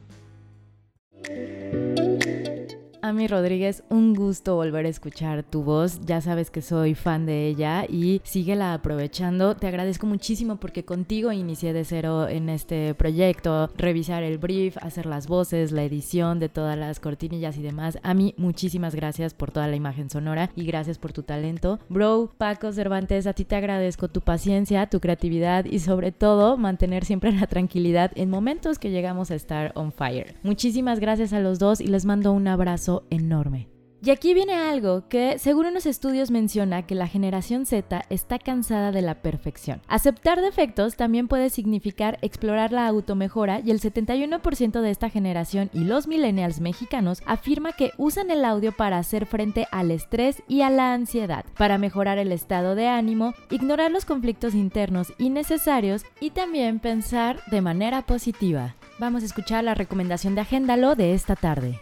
Ami 3.12 3.26
Rodríguez, 3.26 3.84
un 3.90 4.14
gusto 4.14 4.54
volver 4.54 4.86
a 4.86 4.88
escuchar 4.88 5.42
tu 5.42 5.62
voz. 5.62 6.00
Ya 6.06 6.22
sabes 6.22 6.50
que 6.50 6.62
soy 6.62 6.94
fan 6.94 7.26
de 7.26 7.46
ella 7.46 7.84
y 7.86 8.22
síguela 8.24 8.72
aprovechando. 8.72 9.54
Te 9.54 9.66
agradezco 9.66 10.06
muchísimo 10.06 10.56
porque 10.56 10.86
contigo 10.86 11.30
inicié 11.30 11.74
de 11.74 11.84
cero 11.84 12.26
en 12.26 12.48
este 12.48 12.94
proyecto, 12.94 13.68
revisar 13.76 14.22
el 14.22 14.38
brief, 14.38 14.78
hacer 14.78 15.04
las 15.04 15.26
voces, 15.26 15.72
la 15.72 15.84
edición 15.84 16.38
de 16.38 16.48
todas 16.48 16.78
las 16.78 17.00
cortinillas 17.00 17.58
y 17.58 17.62
demás. 17.62 17.98
A 18.02 18.14
mí, 18.14 18.32
muchísimas 18.38 18.94
gracias 18.94 19.34
por 19.34 19.50
toda 19.50 19.68
la 19.68 19.76
imagen 19.76 20.08
sonora 20.08 20.50
y 20.56 20.64
gracias 20.64 20.96
por 20.96 21.12
tu 21.12 21.22
talento. 21.22 21.80
Bro, 21.90 22.32
Paco 22.38 22.72
Cervantes, 22.72 23.26
a 23.26 23.34
ti 23.34 23.44
te 23.44 23.56
agradezco 23.56 24.08
tu 24.08 24.22
paciencia, 24.22 24.88
tu 24.88 25.00
creatividad 25.00 25.66
y 25.66 25.80
sobre 25.80 26.12
todo 26.12 26.56
mantener 26.56 27.04
siempre 27.04 27.30
la 27.30 27.46
tranquilidad 27.46 28.10
en 28.14 28.30
momentos 28.30 28.78
que 28.78 28.90
llegamos 28.90 29.30
a 29.30 29.34
estar 29.34 29.72
on 29.74 29.92
fire. 29.92 30.34
Muchísimas 30.42 30.98
gracias 30.98 31.34
a 31.34 31.40
los 31.40 31.58
dos 31.58 31.82
y 31.82 31.88
les 31.88 32.06
mando 32.06 32.32
un 32.32 32.48
abrazo 32.48 33.01
enorme. 33.10 33.72
Y 34.04 34.10
aquí 34.10 34.34
viene 34.34 34.54
algo 34.54 35.06
que, 35.06 35.38
según 35.38 35.66
unos 35.66 35.86
estudios, 35.86 36.32
menciona 36.32 36.82
que 36.82 36.96
la 36.96 37.06
generación 37.06 37.66
Z 37.66 38.02
está 38.10 38.40
cansada 38.40 38.90
de 38.90 39.00
la 39.00 39.22
perfección. 39.22 39.80
Aceptar 39.86 40.40
defectos 40.40 40.96
también 40.96 41.28
puede 41.28 41.50
significar 41.50 42.18
explorar 42.20 42.72
la 42.72 42.88
automejora 42.88 43.60
y 43.60 43.70
el 43.70 43.80
71% 43.80 44.80
de 44.80 44.90
esta 44.90 45.08
generación 45.08 45.70
y 45.72 45.84
los 45.84 46.08
millennials 46.08 46.58
mexicanos 46.58 47.22
afirma 47.26 47.74
que 47.74 47.92
usan 47.96 48.32
el 48.32 48.44
audio 48.44 48.72
para 48.72 48.98
hacer 48.98 49.24
frente 49.24 49.68
al 49.70 49.92
estrés 49.92 50.42
y 50.48 50.62
a 50.62 50.70
la 50.70 50.94
ansiedad, 50.94 51.44
para 51.56 51.78
mejorar 51.78 52.18
el 52.18 52.32
estado 52.32 52.74
de 52.74 52.88
ánimo, 52.88 53.34
ignorar 53.50 53.92
los 53.92 54.04
conflictos 54.04 54.56
internos 54.56 55.12
innecesarios 55.18 56.02
y 56.18 56.30
también 56.30 56.80
pensar 56.80 57.38
de 57.52 57.60
manera 57.60 58.02
positiva. 58.02 58.74
Vamos 58.98 59.22
a 59.22 59.26
escuchar 59.26 59.62
la 59.62 59.76
recomendación 59.76 60.34
de 60.34 60.40
Agéndalo 60.40 60.96
de 60.96 61.14
esta 61.14 61.36
tarde. 61.36 61.78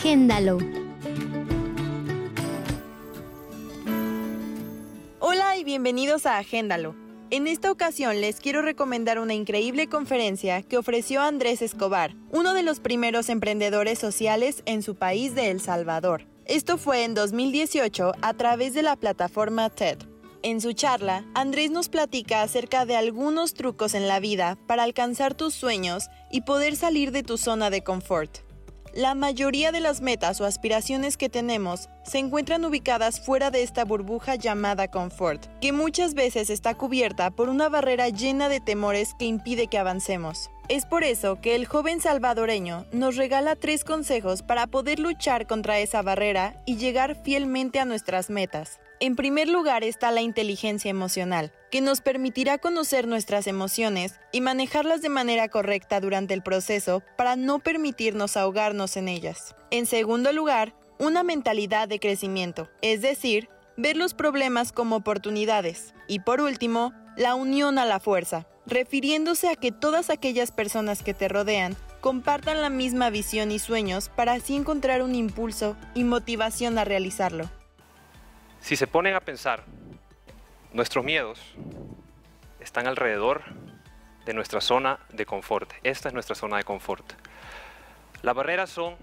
Agéndalo. 0.00 0.56
Hola 5.18 5.58
y 5.58 5.64
bienvenidos 5.64 6.24
a 6.24 6.38
Agéndalo. 6.38 6.94
En 7.28 7.46
esta 7.46 7.70
ocasión 7.70 8.18
les 8.22 8.40
quiero 8.40 8.62
recomendar 8.62 9.18
una 9.18 9.34
increíble 9.34 9.88
conferencia 9.88 10.62
que 10.62 10.78
ofreció 10.78 11.20
Andrés 11.20 11.60
Escobar, 11.60 12.14
uno 12.30 12.54
de 12.54 12.62
los 12.62 12.80
primeros 12.80 13.28
emprendedores 13.28 13.98
sociales 13.98 14.62
en 14.64 14.82
su 14.82 14.94
país 14.94 15.34
de 15.34 15.50
El 15.50 15.60
Salvador. 15.60 16.24
Esto 16.46 16.78
fue 16.78 17.04
en 17.04 17.12
2018 17.12 18.12
a 18.22 18.32
través 18.32 18.72
de 18.72 18.82
la 18.82 18.96
plataforma 18.96 19.68
TED. 19.68 19.98
En 20.42 20.62
su 20.62 20.72
charla, 20.72 21.26
Andrés 21.34 21.70
nos 21.70 21.90
platica 21.90 22.40
acerca 22.40 22.86
de 22.86 22.96
algunos 22.96 23.52
trucos 23.52 23.92
en 23.92 24.08
la 24.08 24.18
vida 24.18 24.56
para 24.66 24.82
alcanzar 24.84 25.34
tus 25.34 25.52
sueños 25.52 26.04
y 26.32 26.40
poder 26.40 26.74
salir 26.74 27.12
de 27.12 27.22
tu 27.22 27.36
zona 27.36 27.68
de 27.68 27.84
confort. 27.84 28.49
La 28.92 29.14
mayoría 29.14 29.70
de 29.70 29.78
las 29.78 30.00
metas 30.00 30.40
o 30.40 30.44
aspiraciones 30.44 31.16
que 31.16 31.28
tenemos 31.28 31.88
se 32.02 32.18
encuentran 32.18 32.64
ubicadas 32.64 33.20
fuera 33.24 33.52
de 33.52 33.62
esta 33.62 33.84
burbuja 33.84 34.34
llamada 34.34 34.88
confort, 34.88 35.46
que 35.60 35.72
muchas 35.72 36.14
veces 36.14 36.50
está 36.50 36.74
cubierta 36.74 37.30
por 37.30 37.48
una 37.48 37.68
barrera 37.68 38.08
llena 38.08 38.48
de 38.48 38.58
temores 38.58 39.14
que 39.16 39.26
impide 39.26 39.68
que 39.68 39.78
avancemos. 39.78 40.50
Es 40.68 40.86
por 40.86 41.04
eso 41.04 41.40
que 41.40 41.54
el 41.54 41.66
joven 41.66 42.00
salvadoreño 42.00 42.86
nos 42.92 43.16
regala 43.16 43.54
tres 43.54 43.84
consejos 43.84 44.42
para 44.42 44.66
poder 44.66 44.98
luchar 44.98 45.46
contra 45.46 45.78
esa 45.78 46.02
barrera 46.02 46.60
y 46.66 46.76
llegar 46.76 47.14
fielmente 47.22 47.78
a 47.78 47.84
nuestras 47.84 48.28
metas. 48.28 48.80
En 49.02 49.16
primer 49.16 49.48
lugar 49.48 49.82
está 49.82 50.10
la 50.10 50.20
inteligencia 50.20 50.90
emocional, 50.90 51.54
que 51.70 51.80
nos 51.80 52.02
permitirá 52.02 52.58
conocer 52.58 53.08
nuestras 53.08 53.46
emociones 53.46 54.20
y 54.30 54.42
manejarlas 54.42 55.00
de 55.00 55.08
manera 55.08 55.48
correcta 55.48 56.00
durante 56.00 56.34
el 56.34 56.42
proceso 56.42 57.02
para 57.16 57.34
no 57.34 57.60
permitirnos 57.60 58.36
ahogarnos 58.36 58.98
en 58.98 59.08
ellas. 59.08 59.56
En 59.70 59.86
segundo 59.86 60.34
lugar, 60.34 60.74
una 60.98 61.22
mentalidad 61.22 61.88
de 61.88 61.98
crecimiento, 61.98 62.68
es 62.82 63.00
decir, 63.00 63.48
ver 63.78 63.96
los 63.96 64.12
problemas 64.12 64.70
como 64.70 64.96
oportunidades. 64.96 65.94
Y 66.06 66.20
por 66.20 66.42
último, 66.42 66.92
la 67.16 67.34
unión 67.34 67.78
a 67.78 67.86
la 67.86 68.00
fuerza, 68.00 68.46
refiriéndose 68.66 69.48
a 69.48 69.56
que 69.56 69.72
todas 69.72 70.10
aquellas 70.10 70.52
personas 70.52 71.02
que 71.02 71.14
te 71.14 71.26
rodean 71.26 71.74
compartan 72.02 72.60
la 72.60 72.68
misma 72.68 73.08
visión 73.08 73.50
y 73.50 73.60
sueños 73.60 74.10
para 74.14 74.34
así 74.34 74.56
encontrar 74.56 75.02
un 75.02 75.14
impulso 75.14 75.74
y 75.94 76.04
motivación 76.04 76.76
a 76.76 76.84
realizarlo. 76.84 77.48
Si 78.60 78.76
se 78.76 78.86
ponen 78.86 79.14
a 79.14 79.20
pensar, 79.20 79.64
nuestros 80.72 81.04
miedos 81.04 81.40
están 82.60 82.86
alrededor 82.86 83.42
de 84.24 84.34
nuestra 84.34 84.60
zona 84.60 85.00
de 85.10 85.26
confort. 85.26 85.72
Esta 85.82 86.08
es 86.08 86.14
nuestra 86.14 86.34
zona 86.34 86.58
de 86.58 86.64
confort. 86.64 87.12
Las 88.22 88.34
barreras 88.34 88.70
son 88.70 88.96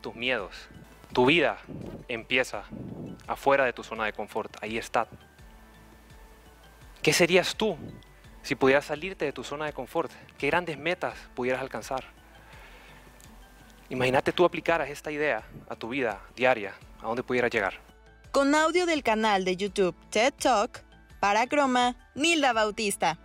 tus 0.00 0.14
miedos. 0.14 0.68
Tu 1.12 1.26
vida 1.26 1.58
empieza 2.08 2.64
afuera 3.26 3.64
de 3.64 3.72
tu 3.72 3.82
zona 3.82 4.04
de 4.04 4.12
confort. 4.12 4.56
Ahí 4.62 4.78
está. 4.78 5.08
¿Qué 7.02 7.12
serías 7.12 7.56
tú 7.56 7.76
si 8.42 8.54
pudieras 8.54 8.84
salirte 8.86 9.24
de 9.24 9.32
tu 9.32 9.42
zona 9.42 9.66
de 9.66 9.72
confort? 9.72 10.12
¿Qué 10.38 10.46
grandes 10.46 10.78
metas 10.78 11.18
pudieras 11.34 11.60
alcanzar? 11.60 12.04
Imagínate 13.88 14.32
tú 14.32 14.44
aplicaras 14.44 14.88
esta 14.88 15.10
idea 15.10 15.42
a 15.68 15.74
tu 15.74 15.88
vida 15.88 16.20
diaria, 16.36 16.74
a 17.02 17.06
dónde 17.06 17.24
pudieras 17.24 17.50
llegar 17.50 17.89
con 18.32 18.54
audio 18.54 18.86
del 18.86 19.02
canal 19.02 19.44
de 19.44 19.56
YouTube 19.56 19.94
TED 20.10 20.32
Talk, 20.40 20.84
para 21.18 21.46
Croma, 21.46 21.96
Nilda 22.14 22.52
Bautista. 22.52 23.18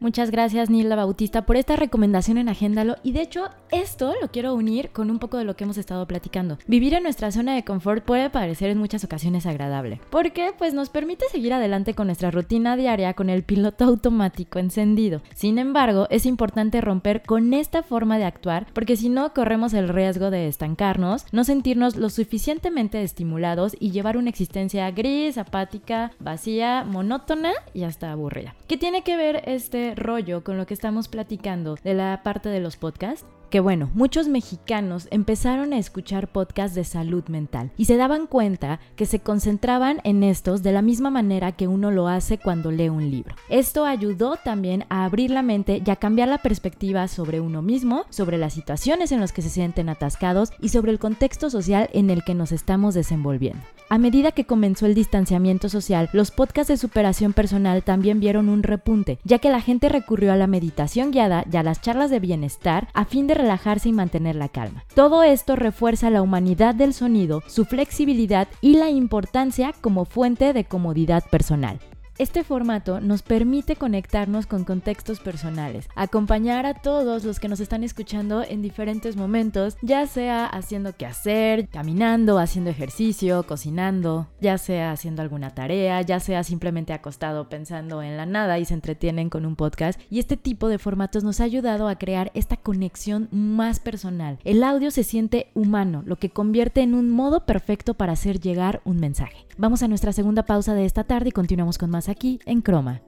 Muchas 0.00 0.30
gracias 0.30 0.70
Nilda 0.70 0.94
Bautista 0.94 1.44
por 1.44 1.56
esta 1.56 1.74
recomendación 1.74 2.38
en 2.38 2.48
Agéndalo 2.48 2.96
y 3.02 3.10
de 3.10 3.22
hecho 3.22 3.50
esto 3.70 4.14
lo 4.20 4.28
quiero 4.28 4.54
unir 4.54 4.90
con 4.90 5.10
un 5.10 5.18
poco 5.18 5.38
de 5.38 5.44
lo 5.44 5.56
que 5.56 5.64
hemos 5.64 5.78
estado 5.78 6.06
platicando. 6.06 6.58
Vivir 6.66 6.94
en 6.94 7.02
nuestra 7.02 7.32
zona 7.32 7.54
de 7.54 7.64
confort 7.64 8.04
puede 8.04 8.30
parecer 8.30 8.70
en 8.70 8.78
muchas 8.78 9.04
ocasiones 9.04 9.46
agradable 9.46 10.00
porque 10.10 10.52
pues 10.56 10.74
nos 10.74 10.90
permite 10.90 11.26
seguir 11.30 11.52
adelante 11.52 11.94
con 11.94 12.06
nuestra 12.06 12.30
rutina 12.30 12.76
diaria 12.76 13.14
con 13.14 13.30
el 13.30 13.42
piloto 13.42 13.84
automático 13.84 14.58
encendido. 14.58 15.22
Sin 15.34 15.58
embargo, 15.58 16.06
es 16.10 16.26
importante 16.26 16.80
romper 16.80 17.22
con 17.22 17.54
esta 17.54 17.82
forma 17.82 18.18
de 18.18 18.24
actuar 18.24 18.66
porque 18.72 18.96
si 18.96 19.08
no 19.08 19.32
corremos 19.32 19.74
el 19.74 19.88
riesgo 19.88 20.30
de 20.30 20.48
estancarnos, 20.48 21.26
no 21.32 21.44
sentirnos 21.44 21.96
lo 21.96 22.10
suficientemente 22.10 23.02
estimulados 23.02 23.76
y 23.78 23.90
llevar 23.90 24.16
una 24.16 24.30
existencia 24.30 24.90
gris, 24.90 25.38
apática, 25.38 26.12
vacía, 26.18 26.84
monótona 26.84 27.52
y 27.74 27.84
hasta 27.84 28.12
aburrida. 28.12 28.54
¿Qué 28.68 28.76
tiene 28.76 29.02
que 29.02 29.16
ver 29.16 29.42
este 29.46 29.94
rollo 29.94 30.44
con 30.44 30.56
lo 30.56 30.66
que 30.66 30.74
estamos 30.74 31.08
platicando 31.08 31.76
de 31.82 31.94
la 31.94 32.20
parte 32.22 32.48
de 32.48 32.60
los 32.60 32.76
podcasts 32.76 33.26
que 33.50 33.60
bueno, 33.60 33.90
muchos 33.94 34.28
mexicanos 34.28 35.08
empezaron 35.10 35.72
a 35.72 35.78
escuchar 35.78 36.28
podcasts 36.28 36.74
de 36.74 36.84
salud 36.84 37.24
mental 37.28 37.70
y 37.76 37.86
se 37.86 37.96
daban 37.96 38.26
cuenta 38.26 38.80
que 38.96 39.06
se 39.06 39.20
concentraban 39.20 40.00
en 40.04 40.22
estos 40.22 40.62
de 40.62 40.72
la 40.72 40.82
misma 40.82 41.10
manera 41.10 41.52
que 41.52 41.68
uno 41.68 41.90
lo 41.90 42.08
hace 42.08 42.38
cuando 42.38 42.70
lee 42.70 42.88
un 42.88 43.10
libro. 43.10 43.34
Esto 43.48 43.84
ayudó 43.84 44.36
también 44.36 44.84
a 44.88 45.04
abrir 45.04 45.30
la 45.30 45.42
mente 45.42 45.82
y 45.84 45.90
a 45.90 45.96
cambiar 45.96 46.28
la 46.28 46.38
perspectiva 46.38 47.08
sobre 47.08 47.40
uno 47.40 47.62
mismo, 47.62 48.04
sobre 48.10 48.38
las 48.38 48.54
situaciones 48.54 49.12
en 49.12 49.20
las 49.20 49.32
que 49.32 49.42
se 49.42 49.50
sienten 49.50 49.88
atascados 49.88 50.52
y 50.60 50.70
sobre 50.70 50.92
el 50.92 50.98
contexto 50.98 51.50
social 51.50 51.88
en 51.92 52.10
el 52.10 52.24
que 52.24 52.34
nos 52.34 52.52
estamos 52.52 52.94
desenvolviendo. 52.94 53.62
A 53.88 53.98
medida 53.98 54.32
que 54.32 54.46
comenzó 54.46 54.86
el 54.86 54.96
distanciamiento 54.96 55.68
social, 55.68 56.10
los 56.12 56.32
podcasts 56.32 56.68
de 56.68 56.76
superación 56.76 57.32
personal 57.32 57.84
también 57.84 58.18
vieron 58.18 58.48
un 58.48 58.64
repunte, 58.64 59.20
ya 59.22 59.38
que 59.38 59.48
la 59.48 59.60
gente 59.60 59.88
recurrió 59.88 60.32
a 60.32 60.36
la 60.36 60.48
meditación 60.48 61.12
guiada 61.12 61.44
y 61.50 61.56
a 61.56 61.62
las 61.62 61.80
charlas 61.80 62.10
de 62.10 62.18
bienestar 62.18 62.88
a 62.94 63.04
fin 63.04 63.28
de 63.28 63.34
relajarse 63.36 63.88
y 63.88 63.92
mantener 63.92 64.36
la 64.36 64.48
calma. 64.48 64.84
Todo 64.94 65.22
esto 65.22 65.56
refuerza 65.56 66.10
la 66.10 66.22
humanidad 66.22 66.74
del 66.74 66.94
sonido, 66.94 67.42
su 67.46 67.64
flexibilidad 67.64 68.48
y 68.60 68.74
la 68.76 68.90
importancia 68.90 69.72
como 69.80 70.04
fuente 70.04 70.52
de 70.52 70.64
comodidad 70.64 71.24
personal. 71.30 71.78
Este 72.18 72.44
formato 72.44 73.02
nos 73.02 73.20
permite 73.20 73.76
conectarnos 73.76 74.46
con 74.46 74.64
contextos 74.64 75.20
personales, 75.20 75.86
acompañar 75.94 76.64
a 76.64 76.72
todos 76.72 77.24
los 77.24 77.38
que 77.38 77.48
nos 77.48 77.60
están 77.60 77.84
escuchando 77.84 78.42
en 78.42 78.62
diferentes 78.62 79.16
momentos, 79.16 79.76
ya 79.82 80.06
sea 80.06 80.46
haciendo 80.46 80.96
qué 80.96 81.04
hacer, 81.04 81.68
caminando, 81.68 82.38
haciendo 82.38 82.70
ejercicio, 82.70 83.42
cocinando, 83.42 84.28
ya 84.40 84.56
sea 84.56 84.92
haciendo 84.92 85.20
alguna 85.20 85.54
tarea, 85.54 86.00
ya 86.00 86.18
sea 86.18 86.42
simplemente 86.42 86.94
acostado 86.94 87.50
pensando 87.50 88.02
en 88.02 88.16
la 88.16 88.24
nada 88.24 88.58
y 88.58 88.64
se 88.64 88.72
entretienen 88.72 89.28
con 89.28 89.44
un 89.44 89.54
podcast. 89.54 90.00
Y 90.08 90.18
este 90.18 90.38
tipo 90.38 90.68
de 90.68 90.78
formatos 90.78 91.22
nos 91.22 91.42
ha 91.42 91.44
ayudado 91.44 91.86
a 91.86 91.98
crear 91.98 92.30
esta 92.32 92.56
conexión 92.56 93.28
más 93.30 93.78
personal. 93.78 94.38
El 94.44 94.64
audio 94.64 94.90
se 94.90 95.04
siente 95.04 95.50
humano, 95.52 96.02
lo 96.06 96.16
que 96.16 96.30
convierte 96.30 96.80
en 96.80 96.94
un 96.94 97.10
modo 97.10 97.44
perfecto 97.44 97.92
para 97.92 98.14
hacer 98.14 98.40
llegar 98.40 98.80
un 98.86 99.00
mensaje. 99.00 99.44
Vamos 99.58 99.82
a 99.82 99.88
nuestra 99.88 100.12
segunda 100.12 100.44
pausa 100.44 100.74
de 100.74 100.86
esta 100.86 101.04
tarde 101.04 101.28
y 101.28 101.32
continuamos 101.32 101.76
con 101.76 101.90
más 101.90 102.05
aquí 102.08 102.38
en 102.46 102.60
Croma. 102.60 103.02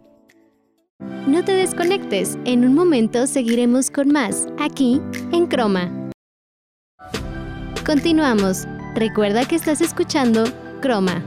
No 1.26 1.44
te 1.44 1.52
desconectes, 1.52 2.38
en 2.44 2.64
un 2.64 2.74
momento 2.74 3.26
seguiremos 3.26 3.90
con 3.90 4.10
más 4.10 4.48
aquí 4.58 5.00
en 5.32 5.46
Croma. 5.46 5.90
Continuamos. 7.86 8.66
Recuerda 8.94 9.46
que 9.46 9.54
estás 9.54 9.80
escuchando 9.80 10.44
Croma. 10.80 11.22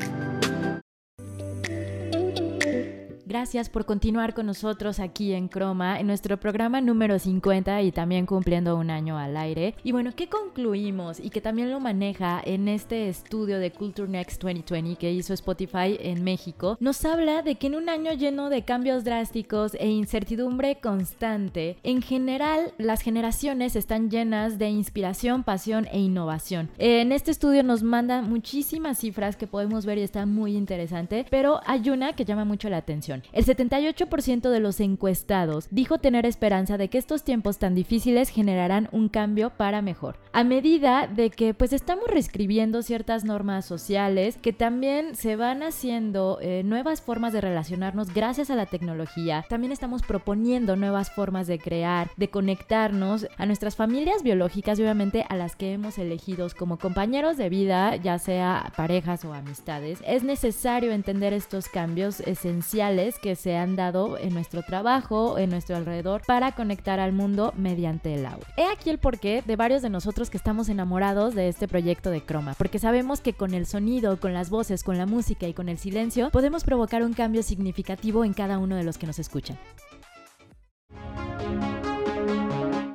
Gracias 3.32 3.70
por 3.70 3.86
continuar 3.86 4.34
con 4.34 4.46
nosotros 4.46 5.00
aquí 5.00 5.32
en 5.32 5.48
Croma, 5.48 6.02
en 6.02 6.08
nuestro 6.08 6.38
programa 6.38 6.82
número 6.82 7.18
50 7.18 7.82
y 7.82 7.94
también 7.94 8.26
cumpliendo 8.26 8.76
un 8.76 8.90
año 8.90 9.18
al 9.18 9.38
aire. 9.38 9.74
Y 9.86 9.94
bueno, 9.94 10.12
¿qué 10.14 10.28
concluimos? 10.28 11.18
Y 11.18 11.30
que 11.30 11.40
también 11.40 11.72
lo 11.72 11.80
maneja 11.80 12.42
en 12.44 12.68
este 12.68 13.08
estudio 13.08 13.60
de 13.60 13.72
Culture 13.72 14.10
Next 14.10 14.42
2020 14.44 14.98
que 14.98 15.14
hizo 15.14 15.34
Spotify 15.34 15.98
en 16.02 16.26
México, 16.26 16.76
nos 16.82 17.06
habla 17.06 17.42
de 17.42 17.56
que 17.56 17.68
en 17.68 17.76
un 17.76 17.88
año 17.88 18.12
lleno 18.12 18.50
de 18.50 18.64
cambios 18.64 19.06
drásticos 19.06 19.76
e 19.76 19.88
incertidumbre 19.88 20.82
constante, 20.82 21.78
en 21.84 22.02
general 22.02 22.74
las 22.78 23.00
generaciones 23.00 23.78
están 23.78 24.10
llenas 24.10 24.60
de 24.60 24.68
inspiración, 24.68 25.44
pasión 25.44 25.88
e 25.94 26.00
innovación. 26.00 26.70
En 26.78 27.14
este 27.14 27.32
estudio 27.32 27.64
nos 27.64 27.82
manda 27.82 28.22
muchísimas 28.22 29.00
cifras 29.00 29.38
que 29.38 29.48
podemos 29.48 29.86
ver 29.86 30.00
y 30.00 30.02
está 30.02 30.26
muy 30.26 30.58
interesante, 30.58 31.26
pero 31.30 31.62
hay 31.66 31.90
una 31.92 32.12
que 32.12 32.26
llama 32.26 32.44
mucho 32.44 32.68
la 32.68 32.76
atención. 32.76 33.21
El 33.32 33.46
78% 33.46 34.50
de 34.50 34.60
los 34.60 34.80
encuestados 34.80 35.68
dijo 35.72 35.98
tener 36.00 36.26
esperanza 36.26 36.78
de 36.78 36.90
que 36.90 36.98
estos 36.98 37.24
tiempos 37.24 37.58
tan 37.58 37.76
difíciles 37.76 38.30
generarán 38.30 38.90
un 38.92 39.10
cambio 39.10 39.52
para 39.52 39.82
mejor. 39.82 40.18
A 40.34 40.44
medida 40.44 41.08
de 41.08 41.30
que 41.30 41.54
pues 41.54 41.74
estamos 41.74 42.08
reescribiendo 42.08 42.82
ciertas 42.82 43.24
normas 43.24 43.66
sociales 43.66 44.38
que 44.42 44.54
también 44.54 45.16
se 45.16 45.36
van 45.36 45.64
haciendo 45.64 46.40
eh, 46.42 46.64
nuevas 46.64 47.02
formas 47.02 47.34
de 47.34 47.42
relacionarnos 47.42 48.14
gracias 48.14 48.50
a 48.50 48.56
la 48.56 48.66
tecnología, 48.66 49.46
también 49.50 49.72
estamos 49.72 50.04
proponiendo 50.04 50.76
nuevas 50.76 51.12
formas 51.12 51.48
de 51.48 51.60
crear, 51.60 52.10
de 52.18 52.30
conectarnos 52.30 53.28
a 53.38 53.46
nuestras 53.46 53.76
familias 53.76 54.24
biológicas 54.24 54.80
y 54.80 54.84
obviamente 54.84 55.26
a 55.30 55.36
las 55.36 55.56
que 55.56 55.74
hemos 55.74 55.98
elegido 55.98 56.42
como 56.58 56.78
compañeros 56.78 57.38
de 57.38 57.50
vida, 57.50 57.96
ya 57.98 58.18
sea 58.18 58.72
parejas 58.76 59.24
o 59.26 59.34
amistades. 59.34 60.00
Es 60.06 60.24
necesario 60.24 60.92
entender 60.92 61.34
estos 61.34 61.68
cambios 61.68 62.20
esenciales 62.22 63.11
que 63.20 63.36
se 63.36 63.56
han 63.56 63.76
dado 63.76 64.18
en 64.18 64.34
nuestro 64.34 64.64
trabajo, 64.64 65.38
en 65.38 65.50
nuestro 65.50 65.76
alrededor, 65.76 66.22
para 66.26 66.52
conectar 66.54 67.00
al 67.00 67.14
mundo 67.14 67.54
mediante 67.58 68.14
el 68.14 68.26
audio. 68.26 68.46
He 68.58 68.66
aquí 68.66 68.90
el 68.90 68.98
porqué 68.98 69.44
de 69.46 69.56
varios 69.56 69.82
de 69.82 69.90
nosotros 69.90 70.30
que 70.30 70.38
estamos 70.38 70.70
enamorados 70.70 71.36
de 71.36 71.48
este 71.48 71.68
proyecto 71.68 72.10
de 72.10 72.22
Croma, 72.22 72.54
porque 72.58 72.80
sabemos 72.80 73.22
que 73.22 73.34
con 73.34 73.54
el 73.54 73.66
sonido, 73.66 74.20
con 74.20 74.34
las 74.34 74.50
voces, 74.50 74.84
con 74.84 74.98
la 74.98 75.06
música 75.06 75.48
y 75.48 75.54
con 75.54 75.70
el 75.70 75.78
silencio, 75.78 76.30
podemos 76.32 76.64
provocar 76.64 77.04
un 77.04 77.14
cambio 77.14 77.44
significativo 77.44 78.26
en 78.26 78.34
cada 78.34 78.58
uno 78.58 78.76
de 78.76 78.84
los 78.84 78.98
que 78.98 79.08
nos 79.08 79.20
escuchan. 79.20 79.58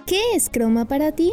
¿Qué 0.06 0.20
es 0.34 0.48
Croma 0.50 0.84
para 0.84 1.12
ti? 1.12 1.32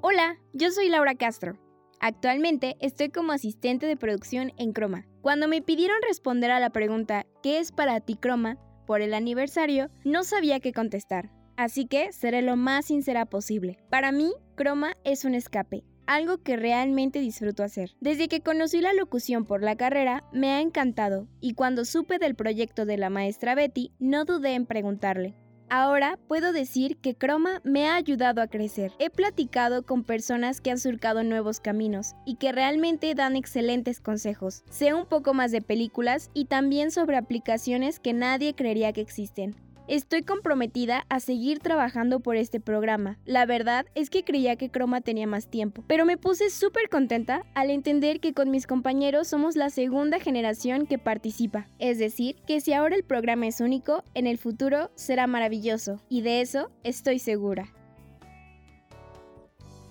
Hola, 0.00 0.38
yo 0.52 0.70
soy 0.70 0.88
Laura 0.88 1.14
Castro. 1.14 1.58
Actualmente 2.00 2.76
estoy 2.80 3.10
como 3.10 3.32
asistente 3.32 3.86
de 3.86 3.96
producción 3.96 4.52
en 4.56 4.72
Croma. 4.72 5.07
Cuando 5.22 5.48
me 5.48 5.62
pidieron 5.62 5.96
responder 6.06 6.50
a 6.50 6.60
la 6.60 6.70
pregunta 6.70 7.26
¿qué 7.42 7.58
es 7.58 7.72
para 7.72 8.00
ti 8.00 8.16
Croma? 8.16 8.58
por 8.86 9.02
el 9.02 9.12
aniversario, 9.12 9.90
no 10.04 10.24
sabía 10.24 10.60
qué 10.60 10.72
contestar. 10.72 11.30
Así 11.56 11.84
que 11.84 12.10
seré 12.12 12.40
lo 12.40 12.56
más 12.56 12.86
sincera 12.86 13.26
posible. 13.26 13.78
Para 13.90 14.12
mí, 14.12 14.32
Croma 14.54 14.92
es 15.04 15.26
un 15.26 15.34
escape, 15.34 15.84
algo 16.06 16.38
que 16.38 16.56
realmente 16.56 17.18
disfruto 17.18 17.62
hacer. 17.62 17.90
Desde 18.00 18.28
que 18.28 18.40
conocí 18.40 18.80
la 18.80 18.94
locución 18.94 19.44
por 19.44 19.62
la 19.62 19.76
carrera, 19.76 20.24
me 20.32 20.52
ha 20.52 20.60
encantado 20.62 21.28
y 21.40 21.52
cuando 21.52 21.84
supe 21.84 22.18
del 22.18 22.34
proyecto 22.34 22.86
de 22.86 22.96
la 22.96 23.10
maestra 23.10 23.54
Betty, 23.54 23.92
no 23.98 24.24
dudé 24.24 24.54
en 24.54 24.64
preguntarle. 24.64 25.34
Ahora 25.70 26.18
puedo 26.28 26.52
decir 26.52 26.96
que 26.96 27.14
Croma 27.14 27.60
me 27.62 27.86
ha 27.86 27.96
ayudado 27.96 28.40
a 28.40 28.46
crecer. 28.46 28.92
He 28.98 29.10
platicado 29.10 29.84
con 29.84 30.02
personas 30.02 30.62
que 30.62 30.70
han 30.70 30.78
surcado 30.78 31.22
nuevos 31.24 31.60
caminos 31.60 32.14
y 32.24 32.36
que 32.36 32.52
realmente 32.52 33.14
dan 33.14 33.36
excelentes 33.36 34.00
consejos. 34.00 34.64
Sé 34.70 34.94
un 34.94 35.04
poco 35.04 35.34
más 35.34 35.52
de 35.52 35.60
películas 35.60 36.30
y 36.32 36.46
también 36.46 36.90
sobre 36.90 37.18
aplicaciones 37.18 38.00
que 38.00 38.14
nadie 38.14 38.54
creería 38.54 38.94
que 38.94 39.02
existen. 39.02 39.56
Estoy 39.88 40.22
comprometida 40.22 41.06
a 41.08 41.18
seguir 41.18 41.60
trabajando 41.60 42.20
por 42.20 42.36
este 42.36 42.60
programa. 42.60 43.18
La 43.24 43.46
verdad 43.46 43.86
es 43.94 44.10
que 44.10 44.22
creía 44.22 44.56
que 44.56 44.70
Croma 44.70 45.00
tenía 45.00 45.26
más 45.26 45.48
tiempo, 45.48 45.82
pero 45.86 46.04
me 46.04 46.18
puse 46.18 46.50
súper 46.50 46.90
contenta 46.90 47.46
al 47.54 47.70
entender 47.70 48.20
que 48.20 48.34
con 48.34 48.50
mis 48.50 48.66
compañeros 48.66 49.28
somos 49.28 49.56
la 49.56 49.70
segunda 49.70 50.20
generación 50.20 50.86
que 50.86 50.98
participa. 50.98 51.68
Es 51.78 51.98
decir, 51.98 52.36
que 52.46 52.60
si 52.60 52.74
ahora 52.74 52.96
el 52.96 53.02
programa 53.02 53.46
es 53.46 53.62
único, 53.62 54.04
en 54.12 54.26
el 54.26 54.36
futuro 54.36 54.90
será 54.94 55.26
maravilloso, 55.26 56.02
y 56.10 56.20
de 56.20 56.42
eso 56.42 56.70
estoy 56.84 57.18
segura. 57.18 57.72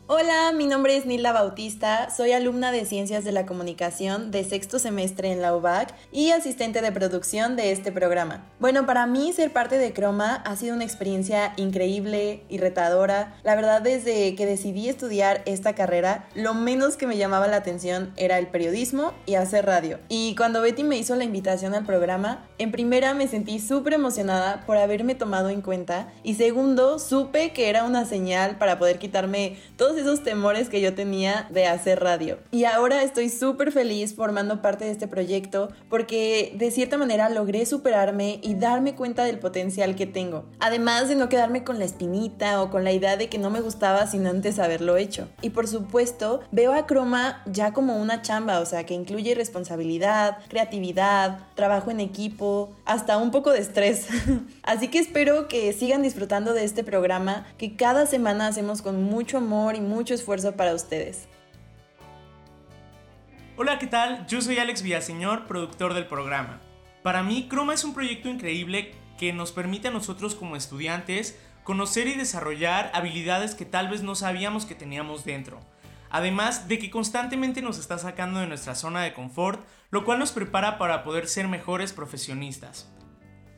Hola, 0.10 0.54
mi 0.56 0.68
nombre 0.68 0.96
es 0.96 1.06
Nila 1.06 1.34
Bautista, 1.34 2.10
soy 2.10 2.32
alumna 2.32 2.72
de 2.72 2.86
Ciencias 2.86 3.26
de 3.26 3.34
la 3.34 3.46
Comunicación 3.46 4.32
de 4.32 4.46
sexto 4.46 4.80
semestre 4.80 5.34
en 5.34 5.42
la 5.42 5.54
UBAC 5.54 5.94
y 6.14 6.32
asistente 6.32 6.80
de 6.80 6.94
producción 6.94 7.58
de 7.58 7.74
este 7.74 7.92
programa. 7.92 8.50
Bueno, 8.58 8.86
para 8.86 9.06
mí 9.06 9.34
ser 9.34 9.52
parte 9.52 9.78
de 9.78 9.92
Croma 9.92 10.36
ha 10.46 10.56
sido 10.56 10.76
una 10.76 10.86
experiencia 10.86 11.52
increíble 11.58 12.46
y 12.48 12.58
retadora. 12.58 13.36
La 13.44 13.56
verdad, 13.56 13.82
desde 13.82 14.34
que 14.36 14.46
decidí 14.46 14.88
estudiar 14.88 15.42
esta 15.46 15.76
carrera, 15.76 16.30
lo 16.36 16.54
menos 16.54 16.96
que 16.96 17.06
me 17.06 17.18
llamaba 17.18 17.50
la 17.50 17.58
atención 17.58 18.14
era 18.16 18.40
el 18.40 18.48
periodismo 18.48 19.12
y 19.26 19.36
hacer 19.36 19.66
radio. 19.66 20.00
Y 20.08 20.36
cuando 20.38 20.62
Betty 20.62 20.86
me 20.86 20.98
hizo 20.98 21.18
la 21.18 21.26
invitación 21.26 21.76
al 21.76 21.86
programa, 21.86 22.48
en 22.60 22.72
primera 22.72 23.14
me 23.14 23.28
sentí 23.28 23.60
súper 23.60 23.96
emocionada 23.96 24.64
por 24.66 24.78
haberme 24.78 25.16
tomado 25.16 25.50
en 25.50 25.62
cuenta 25.62 26.14
y 26.24 26.36
segundo, 26.36 26.98
supe 26.98 27.52
que 27.52 27.68
era 27.68 27.84
una 27.84 28.06
señal 28.06 28.58
para 28.58 28.80
poder 28.80 29.00
quitarme 29.00 29.58
todos 29.76 29.97
esos 29.98 30.24
temores 30.24 30.70
que 30.70 30.82
yo 30.82 30.96
tenía 30.96 31.48
de 31.50 31.66
hacer 31.66 32.00
radio. 32.02 32.38
Y 32.52 32.66
ahora 32.66 33.04
estoy 33.04 33.30
súper 33.30 33.72
feliz 33.72 34.16
formando 34.16 34.62
parte 34.62 34.86
de 34.86 34.92
este 34.92 35.08
proyecto 35.08 35.70
porque 35.90 36.54
de 36.56 36.72
cierta 36.72 36.98
manera 36.98 37.30
logré 37.30 37.66
superarme 37.66 38.40
y 38.42 38.56
darme 38.56 38.96
cuenta 38.96 39.24
del 39.24 39.40
potencial 39.40 39.96
que 39.96 40.06
tengo. 40.06 40.46
Además 40.60 41.10
de 41.10 41.16
no 41.16 41.30
quedarme 41.30 41.64
con 41.64 41.80
la 41.80 41.86
espinita 41.86 42.62
o 42.62 42.70
con 42.70 42.84
la 42.84 42.92
idea 42.92 43.18
de 43.18 43.30
que 43.30 43.38
no 43.38 43.50
me 43.50 43.62
gustaba 43.62 44.08
sin 44.08 44.28
antes 44.28 44.60
haberlo 44.60 44.98
hecho. 44.98 45.28
Y 45.42 45.50
por 45.52 45.68
supuesto, 45.68 46.42
veo 46.52 46.74
a 46.74 46.86
Croma 46.86 47.42
ya 47.46 47.74
como 47.74 47.98
una 47.98 48.22
chamba, 48.22 48.60
o 48.60 48.66
sea, 48.66 48.86
que 48.86 48.94
incluye 48.94 49.36
responsabilidad, 49.36 50.38
creatividad, 50.48 51.40
trabajo 51.56 51.92
en 51.92 52.00
equipo, 52.00 52.72
hasta 52.86 53.18
un 53.18 53.32
poco 53.32 53.52
de 53.52 53.60
estrés. 53.60 54.08
Así 54.64 54.88
que 54.88 55.00
espero 55.00 55.48
que 55.48 55.74
sigan 55.74 56.02
disfrutando 56.02 56.54
de 56.54 56.64
este 56.64 56.84
programa 56.84 57.46
que 57.58 57.76
cada 57.76 58.06
semana 58.06 58.48
hacemos 58.48 58.82
con 58.82 59.04
mucho 59.04 59.38
amor 59.38 59.76
y 59.76 59.82
mucho 59.88 60.14
esfuerzo 60.14 60.56
para 60.56 60.76
ustedes. 60.76 61.28
Hola, 63.56 63.80
¿qué 63.80 63.88
tal? 63.88 64.28
Yo 64.28 64.40
soy 64.42 64.60
Alex 64.60 64.84
Villaseñor, 64.84 65.48
productor 65.48 65.96
del 65.96 66.06
programa. 66.06 66.62
Para 67.02 67.24
mí, 67.24 67.48
Croma 67.50 67.74
es 67.74 67.84
un 67.84 67.96
proyecto 67.96 68.30
increíble 68.30 68.94
que 69.18 69.34
nos 69.34 69.52
permite 69.52 69.88
a 69.88 69.92
nosotros 69.92 70.36
como 70.36 70.56
estudiantes 70.56 71.40
conocer 71.64 72.08
y 72.08 72.14
desarrollar 72.14 72.92
habilidades 72.94 73.56
que 73.56 73.66
tal 73.66 73.90
vez 73.90 74.04
no 74.04 74.16
sabíamos 74.16 74.66
que 74.66 74.76
teníamos 74.76 75.26
dentro. 75.26 75.60
Además 76.10 76.68
de 76.68 76.80
que 76.80 76.90
constantemente 76.90 77.62
nos 77.62 77.78
está 77.78 77.98
sacando 77.98 78.40
de 78.40 78.48
nuestra 78.48 78.76
zona 78.76 79.02
de 79.02 79.14
confort, 79.14 79.66
lo 79.90 80.06
cual 80.06 80.20
nos 80.20 80.32
prepara 80.32 80.78
para 80.78 81.04
poder 81.04 81.28
ser 81.28 81.48
mejores 81.48 81.92
profesionistas. 81.92 82.90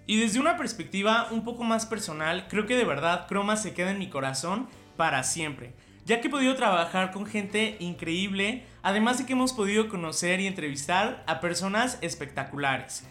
Y 0.07 0.19
desde 0.19 0.39
una 0.39 0.57
perspectiva 0.57 1.27
un 1.29 1.43
poco 1.43 1.63
más 1.63 1.85
personal, 1.85 2.47
creo 2.49 2.65
que 2.65 2.75
de 2.75 2.83
verdad 2.83 3.27
Croma 3.27 3.57
se 3.57 3.75
queda 3.75 3.91
en 3.91 3.99
mi 3.99 4.09
corazón 4.09 4.67
para 4.97 5.21
siempre, 5.23 5.75
ya 6.09 6.21
que 6.21 6.27
he 6.27 6.31
podido 6.31 6.55
trabajar 6.55 7.11
con 7.11 7.27
gente 7.27 7.77
increíble, 7.79 8.65
además 8.81 9.19
de 9.19 9.27
que 9.27 9.33
hemos 9.33 9.53
podido 9.53 9.89
conocer 9.89 10.39
y 10.39 10.47
entrevistar 10.47 11.23
a 11.27 11.39
personas 11.39 11.99
espectaculares. 12.01 13.03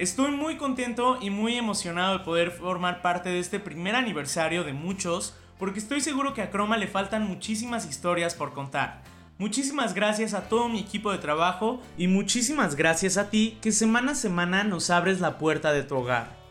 Estoy 0.00 0.32
muy 0.32 0.56
contento 0.56 1.18
y 1.22 1.30
muy 1.30 1.54
emocionado 1.54 2.18
de 2.18 2.24
poder 2.24 2.50
formar 2.50 3.00
parte 3.00 3.28
de 3.28 3.38
este 3.38 3.60
primer 3.60 3.94
aniversario 3.94 4.64
de 4.64 4.72
muchos, 4.72 5.36
porque 5.56 5.78
estoy 5.78 6.00
seguro 6.00 6.34
que 6.34 6.42
a 6.42 6.50
Croma 6.50 6.76
le 6.78 6.88
faltan 6.88 7.28
muchísimas 7.28 7.88
historias 7.88 8.34
por 8.34 8.54
contar. 8.54 9.04
Muchísimas 9.38 9.94
gracias 9.94 10.34
a 10.34 10.48
todo 10.48 10.68
mi 10.68 10.80
equipo 10.80 11.12
de 11.12 11.18
trabajo 11.18 11.80
y 11.96 12.08
muchísimas 12.08 12.74
gracias 12.74 13.18
a 13.18 13.30
ti 13.30 13.56
que 13.62 13.70
semana 13.70 14.12
a 14.12 14.16
semana 14.16 14.64
nos 14.64 14.90
abres 14.90 15.20
la 15.20 15.38
puerta 15.38 15.72
de 15.72 15.84
tu 15.84 15.94
hogar. 15.94 16.41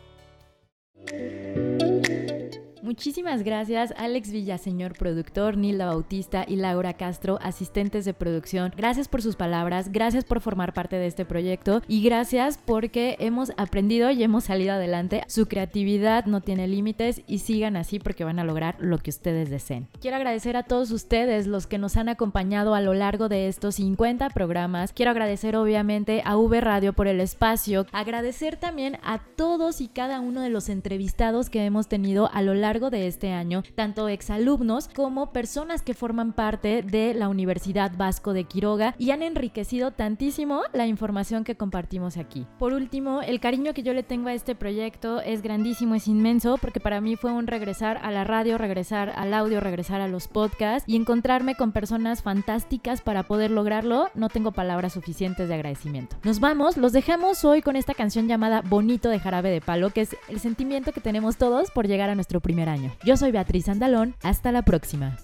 Muchísimas 2.92 3.42
gracias 3.42 3.94
Alex 3.96 4.32
Villaseñor, 4.32 4.92
productor, 4.92 5.56
Nilda 5.56 5.86
Bautista 5.86 6.44
y 6.46 6.56
Laura 6.56 6.92
Castro, 6.92 7.38
asistentes 7.40 8.04
de 8.04 8.12
producción. 8.12 8.70
Gracias 8.76 9.08
por 9.08 9.22
sus 9.22 9.34
palabras, 9.34 9.90
gracias 9.90 10.24
por 10.24 10.42
formar 10.42 10.74
parte 10.74 10.96
de 10.96 11.06
este 11.06 11.24
proyecto 11.24 11.80
y 11.88 12.02
gracias 12.02 12.58
porque 12.62 13.16
hemos 13.18 13.52
aprendido 13.56 14.10
y 14.10 14.22
hemos 14.22 14.44
salido 14.44 14.74
adelante. 14.74 15.22
Su 15.26 15.46
creatividad 15.46 16.26
no 16.26 16.42
tiene 16.42 16.68
límites 16.68 17.22
y 17.26 17.38
sigan 17.38 17.76
así 17.76 17.98
porque 17.98 18.24
van 18.24 18.38
a 18.38 18.44
lograr 18.44 18.76
lo 18.78 18.98
que 18.98 19.08
ustedes 19.08 19.48
deseen. 19.48 19.88
Quiero 19.98 20.18
agradecer 20.18 20.58
a 20.58 20.64
todos 20.64 20.90
ustedes 20.90 21.46
los 21.46 21.66
que 21.66 21.78
nos 21.78 21.96
han 21.96 22.10
acompañado 22.10 22.74
a 22.74 22.82
lo 22.82 22.92
largo 22.92 23.30
de 23.30 23.48
estos 23.48 23.76
50 23.76 24.28
programas. 24.28 24.92
Quiero 24.92 25.12
agradecer 25.12 25.56
obviamente 25.56 26.20
a 26.26 26.36
V 26.36 26.60
Radio 26.60 26.92
por 26.92 27.06
el 27.06 27.22
espacio, 27.22 27.86
agradecer 27.90 28.58
también 28.58 28.98
a 29.02 29.22
todos 29.34 29.80
y 29.80 29.88
cada 29.88 30.20
uno 30.20 30.42
de 30.42 30.50
los 30.50 30.68
entrevistados 30.68 31.48
que 31.48 31.64
hemos 31.64 31.88
tenido 31.88 32.30
a 32.34 32.42
lo 32.42 32.52
largo 32.52 32.81
de 32.90 33.06
este 33.06 33.32
año, 33.32 33.62
tanto 33.74 34.08
exalumnos 34.08 34.88
como 34.88 35.32
personas 35.32 35.82
que 35.82 35.94
forman 35.94 36.32
parte 36.32 36.82
de 36.82 37.14
la 37.14 37.28
Universidad 37.28 37.92
Vasco 37.96 38.32
de 38.32 38.44
Quiroga 38.44 38.94
y 38.98 39.10
han 39.10 39.22
enriquecido 39.22 39.90
tantísimo 39.90 40.62
la 40.72 40.86
información 40.86 41.44
que 41.44 41.56
compartimos 41.56 42.16
aquí. 42.16 42.46
Por 42.58 42.72
último, 42.72 43.22
el 43.22 43.40
cariño 43.40 43.74
que 43.74 43.82
yo 43.82 43.92
le 43.94 44.02
tengo 44.02 44.28
a 44.28 44.34
este 44.34 44.54
proyecto 44.54 45.20
es 45.20 45.42
grandísimo, 45.42 45.94
es 45.94 46.08
inmenso, 46.08 46.58
porque 46.60 46.80
para 46.80 47.00
mí 47.00 47.16
fue 47.16 47.32
un 47.32 47.46
regresar 47.46 47.98
a 48.02 48.10
la 48.10 48.24
radio, 48.24 48.58
regresar 48.58 49.12
al 49.16 49.34
audio, 49.34 49.60
regresar 49.60 50.00
a 50.00 50.08
los 50.08 50.28
podcasts 50.28 50.88
y 50.88 50.96
encontrarme 50.96 51.54
con 51.54 51.72
personas 51.72 52.22
fantásticas 52.22 53.02
para 53.02 53.22
poder 53.22 53.50
lograrlo. 53.50 54.08
No 54.14 54.28
tengo 54.28 54.52
palabras 54.52 54.92
suficientes 54.92 55.48
de 55.48 55.54
agradecimiento. 55.54 56.16
Nos 56.24 56.40
vamos, 56.40 56.76
los 56.76 56.92
dejamos 56.92 57.44
hoy 57.44 57.62
con 57.62 57.76
esta 57.76 57.94
canción 57.94 58.28
llamada 58.28 58.62
Bonito 58.62 59.08
de 59.08 59.18
Jarabe 59.18 59.50
de 59.50 59.60
Palo, 59.60 59.90
que 59.90 60.02
es 60.02 60.16
el 60.28 60.40
sentimiento 60.40 60.92
que 60.92 61.00
tenemos 61.00 61.36
todos 61.36 61.70
por 61.70 61.86
llegar 61.86 62.10
a 62.10 62.14
nuestro 62.14 62.40
primer 62.40 62.68
año. 62.68 62.71
Yo 63.04 63.16
soy 63.16 63.32
Beatriz 63.32 63.68
Andalón, 63.68 64.14
hasta 64.22 64.52
la 64.52 64.62
próxima. 64.62 65.16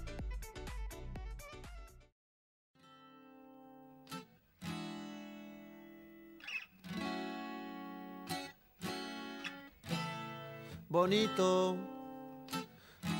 Bonito, 10.89 11.77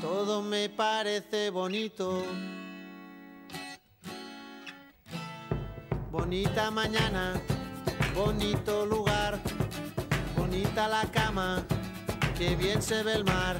todo 0.01 0.41
me 0.41 0.69
parece 0.69 1.49
bonito. 1.49 2.23
Bonita 6.11 6.71
mañana, 6.71 7.39
bonito 8.15 8.85
lugar, 8.85 9.39
bonita 10.35 10.87
la 10.87 11.03
cama 11.11 11.63
Qué 12.39 12.55
bien 12.55 12.81
se 12.81 13.03
ve 13.03 13.15
el 13.15 13.25
mar, 13.25 13.59